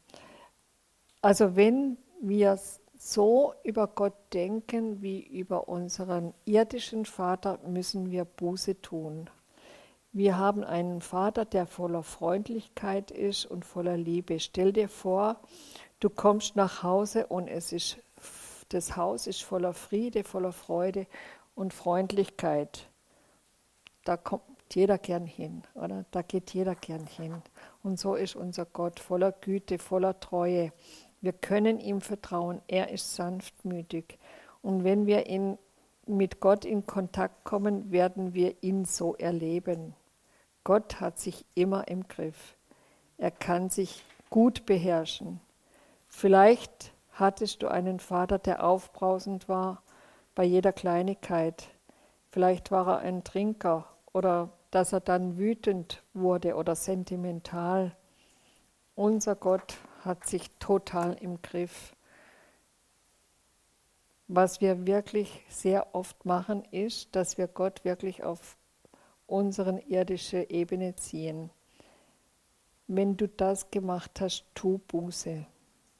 Also 1.20 1.56
wenn 1.56 1.96
wir 2.20 2.58
so 2.98 3.54
über 3.62 3.86
Gott 3.86 4.14
denken 4.32 5.00
wie 5.00 5.20
über 5.20 5.68
unseren 5.68 6.34
irdischen 6.44 7.06
Vater, 7.06 7.58
müssen 7.64 8.10
wir 8.10 8.24
Buße 8.24 8.82
tun. 8.82 9.30
Wir 10.12 10.36
haben 10.36 10.64
einen 10.64 11.00
Vater, 11.00 11.44
der 11.44 11.66
voller 11.66 12.02
Freundlichkeit 12.02 13.12
ist 13.12 13.46
und 13.46 13.64
voller 13.64 13.96
Liebe. 13.96 14.40
Stell 14.40 14.72
dir 14.72 14.88
vor, 14.88 15.40
du 16.00 16.10
kommst 16.10 16.56
nach 16.56 16.82
Hause 16.82 17.26
und 17.28 17.46
es 17.46 17.72
ist, 17.72 17.98
das 18.70 18.96
Haus 18.96 19.28
ist 19.28 19.44
voller 19.44 19.74
Friede, 19.74 20.24
voller 20.24 20.52
Freude 20.52 21.06
und 21.54 21.72
Freundlichkeit. 21.72 22.88
Da 24.04 24.16
kommt 24.16 24.42
jeder 24.72 24.98
gern 24.98 25.24
hin, 25.24 25.62
oder? 25.74 26.04
Da 26.10 26.22
geht 26.22 26.52
jeder 26.52 26.74
gern 26.74 27.06
hin. 27.06 27.42
Und 27.82 28.00
so 28.00 28.16
ist 28.16 28.34
unser 28.34 28.64
Gott 28.64 29.00
voller 29.00 29.32
Güte, 29.32 29.78
voller 29.78 30.18
Treue. 30.18 30.72
Wir 31.20 31.32
können 31.32 31.80
ihm 31.80 32.00
vertrauen. 32.00 32.62
Er 32.68 32.90
ist 32.90 33.14
sanftmütig. 33.14 34.18
Und 34.62 34.84
wenn 34.84 35.06
wir 35.06 35.26
in, 35.26 35.58
mit 36.06 36.40
Gott 36.40 36.64
in 36.64 36.86
Kontakt 36.86 37.44
kommen, 37.44 37.90
werden 37.90 38.34
wir 38.34 38.62
ihn 38.62 38.84
so 38.84 39.14
erleben. 39.16 39.94
Gott 40.64 41.00
hat 41.00 41.18
sich 41.18 41.44
immer 41.54 41.88
im 41.88 42.06
Griff. 42.08 42.56
Er 43.16 43.30
kann 43.30 43.70
sich 43.70 44.04
gut 44.30 44.66
beherrschen. 44.66 45.40
Vielleicht 46.08 46.92
hattest 47.12 47.62
du 47.62 47.68
einen 47.68 48.00
Vater, 48.00 48.38
der 48.38 48.64
aufbrausend 48.64 49.48
war 49.48 49.82
bei 50.34 50.44
jeder 50.44 50.72
Kleinigkeit. 50.72 51.68
Vielleicht 52.30 52.70
war 52.70 52.86
er 52.86 52.98
ein 52.98 53.24
Trinker 53.24 53.86
oder 54.12 54.50
dass 54.70 54.92
er 54.92 55.00
dann 55.00 55.36
wütend 55.38 56.02
wurde 56.14 56.54
oder 56.54 56.74
sentimental. 56.74 57.96
Unser 58.94 59.34
Gott 59.34 59.78
hat 60.08 60.26
sich 60.26 60.50
total 60.58 61.14
im 61.20 61.40
Griff. 61.40 61.94
Was 64.26 64.60
wir 64.60 64.86
wirklich 64.86 65.44
sehr 65.48 65.94
oft 65.94 66.26
machen, 66.26 66.64
ist, 66.72 67.14
dass 67.14 67.38
wir 67.38 67.46
Gott 67.46 67.84
wirklich 67.84 68.24
auf 68.24 68.56
unsere 69.26 69.80
irdische 69.82 70.50
Ebene 70.50 70.96
ziehen. 70.96 71.50
Wenn 72.88 73.16
du 73.16 73.28
das 73.28 73.70
gemacht 73.70 74.20
hast, 74.20 74.44
tu 74.54 74.78
Buße. 74.88 75.46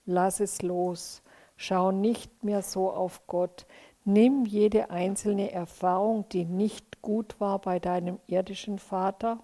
Lass 0.07 0.41
es 0.41 0.63
los. 0.63 1.23
Schau 1.57 1.93
nicht 1.93 2.43
mehr 2.43 2.63
so 2.63 2.91
auf 2.91 3.27
Gott. 3.27 3.67
Nimm 4.05 4.47
jede 4.47 4.91
einzelne 4.91 5.53
Erfahrung, 5.53 6.27
die 6.31 6.45
nicht 6.45 7.03
gut 7.03 7.39
war 7.41 7.59
bei 7.61 7.79
deinem 7.79 8.19
irdischen 8.27 8.79
Vater, 8.79 9.43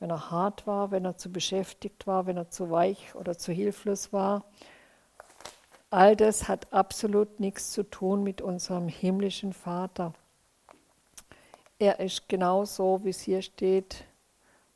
wenn 0.00 0.10
er 0.10 0.30
hart 0.30 0.66
war, 0.66 0.90
wenn 0.90 1.04
er 1.04 1.16
zu 1.16 1.30
beschäftigt 1.30 2.06
war, 2.06 2.26
wenn 2.26 2.38
er 2.38 2.50
zu 2.50 2.70
weich 2.70 3.14
oder 3.14 3.38
zu 3.38 3.52
hilflos 3.52 4.12
war. 4.12 4.44
All 5.90 6.16
das 6.16 6.48
hat 6.48 6.72
absolut 6.72 7.38
nichts 7.38 7.72
zu 7.72 7.82
tun 7.82 8.22
mit 8.22 8.40
unserem 8.40 8.88
himmlischen 8.88 9.52
Vater. 9.52 10.14
Er 11.78 12.00
ist 12.00 12.28
genauso, 12.28 13.04
wie 13.04 13.10
es 13.10 13.20
hier 13.20 13.42
steht, 13.42 14.04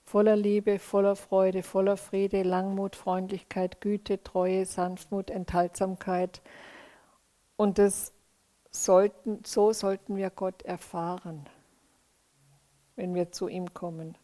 voller 0.05 0.37
Liebe, 0.37 0.79
voller 0.79 1.17
Freude, 1.17 1.63
voller 1.63 1.97
Friede, 1.97 2.43
Langmut, 2.43 2.95
Freundlichkeit, 2.95 3.81
Güte, 3.81 4.23
Treue, 4.23 4.67
Sanftmut, 4.67 5.31
Enthaltsamkeit. 5.31 6.43
Und 7.57 7.79
das 7.79 8.13
sollten, 8.71 9.43
so 9.45 9.73
sollten 9.73 10.17
wir 10.17 10.31
Gott 10.31 10.63
erfahren, 10.63 11.47
wenn 12.97 13.15
wir 13.15 13.33
zu 13.33 13.49
ihm 13.49 13.73
kommen. 13.73 14.19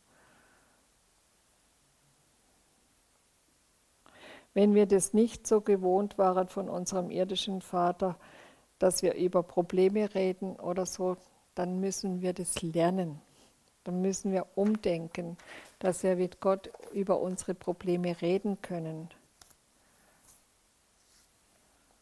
Wenn 4.54 4.74
wir 4.74 4.86
das 4.86 5.14
nicht 5.14 5.46
so 5.46 5.60
gewohnt 5.60 6.18
waren 6.18 6.48
von 6.48 6.68
unserem 6.68 7.10
irdischen 7.10 7.60
Vater, 7.60 8.16
dass 8.78 9.02
wir 9.02 9.14
über 9.14 9.42
Probleme 9.42 10.14
reden 10.14 10.56
oder 10.56 10.86
so, 10.86 11.16
dann 11.54 11.80
müssen 11.80 12.22
wir 12.22 12.32
das 12.32 12.62
lernen. 12.62 13.20
Dann 13.84 14.02
müssen 14.02 14.32
wir 14.32 14.46
umdenken, 14.56 15.36
dass 15.78 16.02
wir 16.02 16.16
mit 16.16 16.40
Gott 16.40 16.70
über 16.92 17.20
unsere 17.20 17.54
Probleme 17.54 18.20
reden 18.20 18.60
können. 18.60 19.08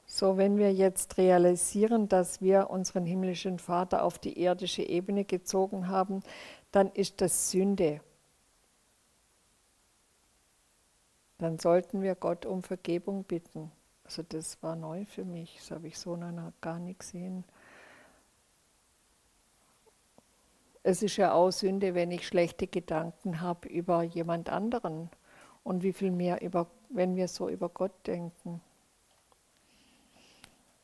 So, 0.07 0.37
wenn 0.39 0.57
wir 0.57 0.73
jetzt 0.73 1.19
realisieren, 1.19 2.09
dass 2.09 2.41
wir 2.41 2.71
unseren 2.71 3.05
himmlischen 3.05 3.59
Vater 3.59 4.03
auf 4.03 4.19
die 4.19 4.41
irdische 4.41 4.83
Ebene 4.83 5.25
gezogen 5.25 5.89
haben, 5.89 6.23
dann 6.73 6.91
ist 6.93 7.21
das 7.21 7.51
Sünde. 7.51 8.01
Dann 11.39 11.59
sollten 11.59 12.03
wir 12.03 12.15
Gott 12.15 12.47
um 12.47 12.63
Vergebung 12.63 13.25
bitten. 13.25 13.71
Also 14.05 14.23
das 14.29 14.63
war 14.63 14.75
neu 14.75 15.05
für 15.05 15.25
mich, 15.25 15.57
das 15.59 15.71
habe 15.71 15.87
ich 15.87 15.99
so 15.99 16.17
noch 16.17 16.53
gar 16.61 16.79
nicht 16.79 17.01
gesehen. 17.01 17.45
Es 20.83 21.03
ist 21.03 21.17
ja 21.17 21.33
auch 21.33 21.51
Sünde, 21.51 21.95
wenn 21.95 22.11
ich 22.11 22.27
schlechte 22.27 22.67
Gedanken 22.67 23.41
habe 23.41 23.69
über 23.69 24.03
jemand 24.03 24.49
anderen 24.49 25.11
und 25.63 25.83
wie 25.83 25.93
viel 25.93 26.11
mehr 26.11 26.41
über, 26.41 26.67
wenn 26.89 27.17
wir 27.17 27.29
so 27.29 27.49
über 27.49 27.69
Gott 27.69 27.93
denken. 28.07 28.63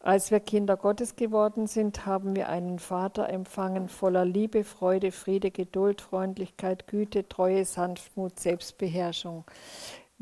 Als 0.00 0.30
wir 0.30 0.40
Kinder 0.40 0.76
Gottes 0.76 1.16
geworden 1.16 1.66
sind, 1.66 2.04
haben 2.04 2.36
wir 2.36 2.50
einen 2.50 2.78
Vater 2.78 3.30
empfangen 3.30 3.88
voller 3.88 4.26
Liebe, 4.26 4.62
Freude, 4.62 5.10
Friede, 5.10 5.50
Geduld, 5.50 6.02
Freundlichkeit, 6.02 6.86
Güte, 6.86 7.26
Treue, 7.26 7.64
Sanftmut, 7.64 8.38
Selbstbeherrschung. 8.38 9.44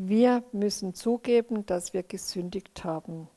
Wir 0.05 0.43
müssen 0.51 0.95
zugeben, 0.95 1.65
dass 1.65 1.95
wir 1.95 2.03
gesündigt 2.03 2.83
haben. 2.83 3.29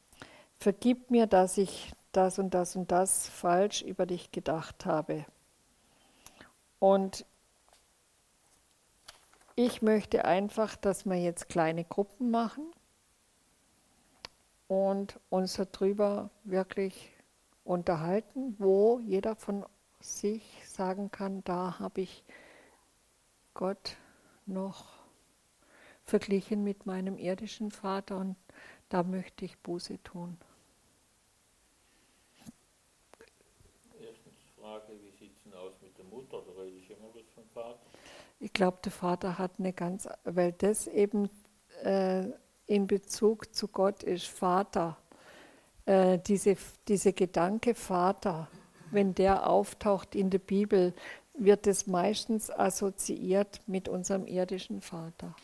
Vergib 0.57 1.11
mir, 1.11 1.27
dass 1.27 1.59
ich 1.59 1.93
das 2.11 2.39
und 2.39 2.55
das 2.55 2.75
und 2.75 2.91
das 2.91 3.29
falsch 3.29 3.83
über 3.83 4.07
dich 4.07 4.31
gedacht 4.31 4.83
habe. 4.87 5.25
Und 6.79 7.23
ich 9.55 9.83
möchte 9.83 10.25
einfach, 10.25 10.75
dass 10.75 11.05
wir 11.05 11.17
jetzt 11.21 11.49
kleine 11.49 11.83
Gruppen 11.83 12.31
machen 12.31 12.65
und 14.67 15.19
uns 15.29 15.61
darüber 15.71 16.31
wirklich 16.45 17.11
unterhalten, 17.63 18.55
wo 18.57 18.99
jeder 19.01 19.35
von 19.35 19.67
sich 19.99 20.41
sagen 20.65 21.11
kann, 21.11 21.43
da 21.43 21.77
habe 21.77 22.01
ich 22.01 22.23
Gott 23.53 23.97
noch 24.47 24.94
verglichen 26.05 26.63
mit 26.63 26.85
meinem 26.85 27.17
irdischen 27.17 27.71
Vater 27.71 28.17
und 28.17 28.35
da 28.89 29.03
möchte 29.03 29.45
ich 29.45 29.57
Buße 29.59 30.01
tun. 30.03 30.37
Erstens 33.99 34.35
Frage, 34.59 34.93
wie 35.01 35.17
sieht 35.17 35.35
es 35.35 35.43
denn 35.43 35.53
aus 35.53 35.73
mit 35.81 35.97
der 35.97 36.05
Mutter? 36.05 36.43
Da 36.45 36.61
rede 36.61 36.77
ich 36.77 36.89
immer 36.89 37.09
bloß 37.09 37.25
vom 37.33 37.43
Vater. 37.53 37.79
Ich 38.39 38.53
glaube, 38.53 38.77
der 38.83 38.91
Vater 38.91 39.37
hat 39.39 39.53
eine 39.57 39.73
ganz, 39.73 40.07
weil 40.23 40.51
das 40.53 40.87
eben 40.87 41.29
äh, 41.83 42.25
in 42.67 42.87
Bezug 42.87 43.53
zu 43.55 43.67
Gott 43.67 44.03
ist, 44.03 44.27
Vater. 44.27 44.97
Äh, 45.85 46.19
diese, 46.19 46.57
diese 46.87 47.13
Gedanke 47.13 47.73
Vater, 47.73 48.47
wenn 48.91 49.15
der 49.15 49.49
auftaucht 49.49 50.15
in 50.15 50.29
der 50.29 50.39
Bibel, 50.39 50.93
wird 51.33 51.67
es 51.67 51.87
meistens 51.87 52.51
assoziiert 52.51 53.61
mit 53.67 53.89
unserem 53.89 54.25
irdischen 54.25 54.81
Vater. 54.81 55.35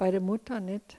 Bei 0.00 0.10
der 0.10 0.22
Mutter 0.22 0.60
nicht. 0.60 0.98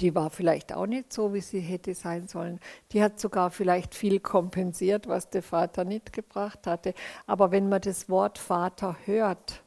Die 0.00 0.16
war 0.16 0.30
vielleicht 0.30 0.72
auch 0.72 0.86
nicht 0.86 1.12
so, 1.12 1.32
wie 1.32 1.40
sie 1.40 1.60
hätte 1.60 1.94
sein 1.94 2.26
sollen. 2.26 2.58
Die 2.90 3.00
hat 3.00 3.20
sogar 3.20 3.52
vielleicht 3.52 3.94
viel 3.94 4.18
kompensiert, 4.18 5.06
was 5.06 5.30
der 5.30 5.44
Vater 5.44 5.84
nicht 5.84 6.12
gebracht 6.12 6.66
hatte. 6.66 6.92
Aber 7.24 7.52
wenn 7.52 7.68
man 7.68 7.80
das 7.82 8.08
Wort 8.08 8.38
Vater 8.38 8.96
hört, 9.04 9.62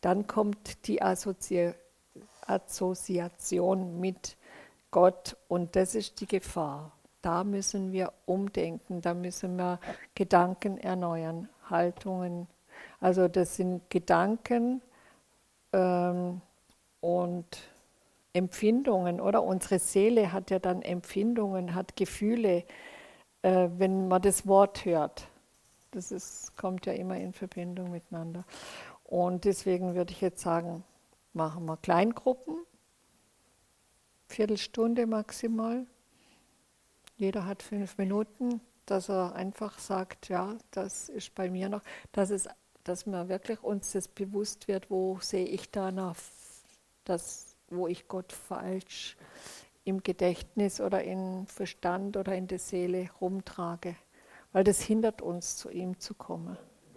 dann 0.00 0.28
kommt 0.28 0.86
die 0.86 1.02
Assozi 1.02 1.74
Assoziation 2.42 3.98
mit 3.98 4.36
Gott 4.92 5.36
und 5.48 5.74
das 5.74 5.96
ist 5.96 6.20
die 6.20 6.28
Gefahr. 6.28 6.92
Da 7.20 7.42
müssen 7.42 7.90
wir 7.90 8.12
umdenken, 8.26 9.00
da 9.00 9.12
müssen 9.12 9.56
wir 9.56 9.80
Gedanken 10.14 10.78
erneuern, 10.78 11.48
Haltungen. 11.68 12.46
Also 13.00 13.26
das 13.26 13.56
sind 13.56 13.90
Gedanken 13.90 14.82
ähm, 15.72 16.42
und 17.00 17.58
Empfindungen, 18.32 19.20
oder? 19.20 19.42
Unsere 19.42 19.78
Seele 19.78 20.32
hat 20.32 20.50
ja 20.50 20.58
dann 20.58 20.82
Empfindungen, 20.82 21.74
hat 21.74 21.96
Gefühle, 21.96 22.64
äh, 23.42 23.68
wenn 23.76 24.08
man 24.08 24.22
das 24.22 24.46
Wort 24.46 24.84
hört. 24.84 25.28
Das 25.90 26.12
ist, 26.12 26.56
kommt 26.56 26.86
ja 26.86 26.92
immer 26.92 27.16
in 27.16 27.32
Verbindung 27.32 27.90
miteinander. 27.90 28.44
Und 29.04 29.44
deswegen 29.44 29.94
würde 29.94 30.12
ich 30.12 30.20
jetzt 30.20 30.40
sagen, 30.40 30.84
machen 31.32 31.64
wir 31.64 31.76
Kleingruppen, 31.78 32.56
Viertelstunde 34.28 35.06
maximal. 35.06 35.86
Jeder 37.16 37.46
hat 37.46 37.62
fünf 37.62 37.96
Minuten, 37.96 38.60
dass 38.84 39.08
er 39.08 39.34
einfach 39.34 39.78
sagt, 39.78 40.28
ja, 40.28 40.56
das 40.70 41.08
ist 41.08 41.34
bei 41.34 41.50
mir 41.50 41.68
noch, 41.68 41.82
dass, 42.12 42.30
es, 42.30 42.48
dass 42.84 43.06
wir 43.06 43.28
wirklich 43.28 43.62
uns 43.62 43.92
das 43.92 44.08
bewusst 44.08 44.68
wird, 44.68 44.90
wo 44.90 45.18
sehe 45.20 45.46
ich 45.46 45.70
da 45.70 45.90
noch 45.90 46.16
das 47.08 47.48
wo 47.70 47.86
ich 47.86 48.08
Gott 48.08 48.32
falsch 48.32 49.16
im 49.84 50.02
Gedächtnis 50.02 50.80
oder 50.80 51.04
im 51.04 51.46
Verstand 51.46 52.16
oder 52.16 52.34
in 52.34 52.46
der 52.46 52.58
Seele 52.58 53.10
rumtrage, 53.20 53.96
weil 54.52 54.64
das 54.64 54.80
hindert 54.82 55.22
uns, 55.22 55.56
zu 55.56 55.70
ihm 55.70 55.98
zu 56.00 56.14
kommen. 56.14 56.58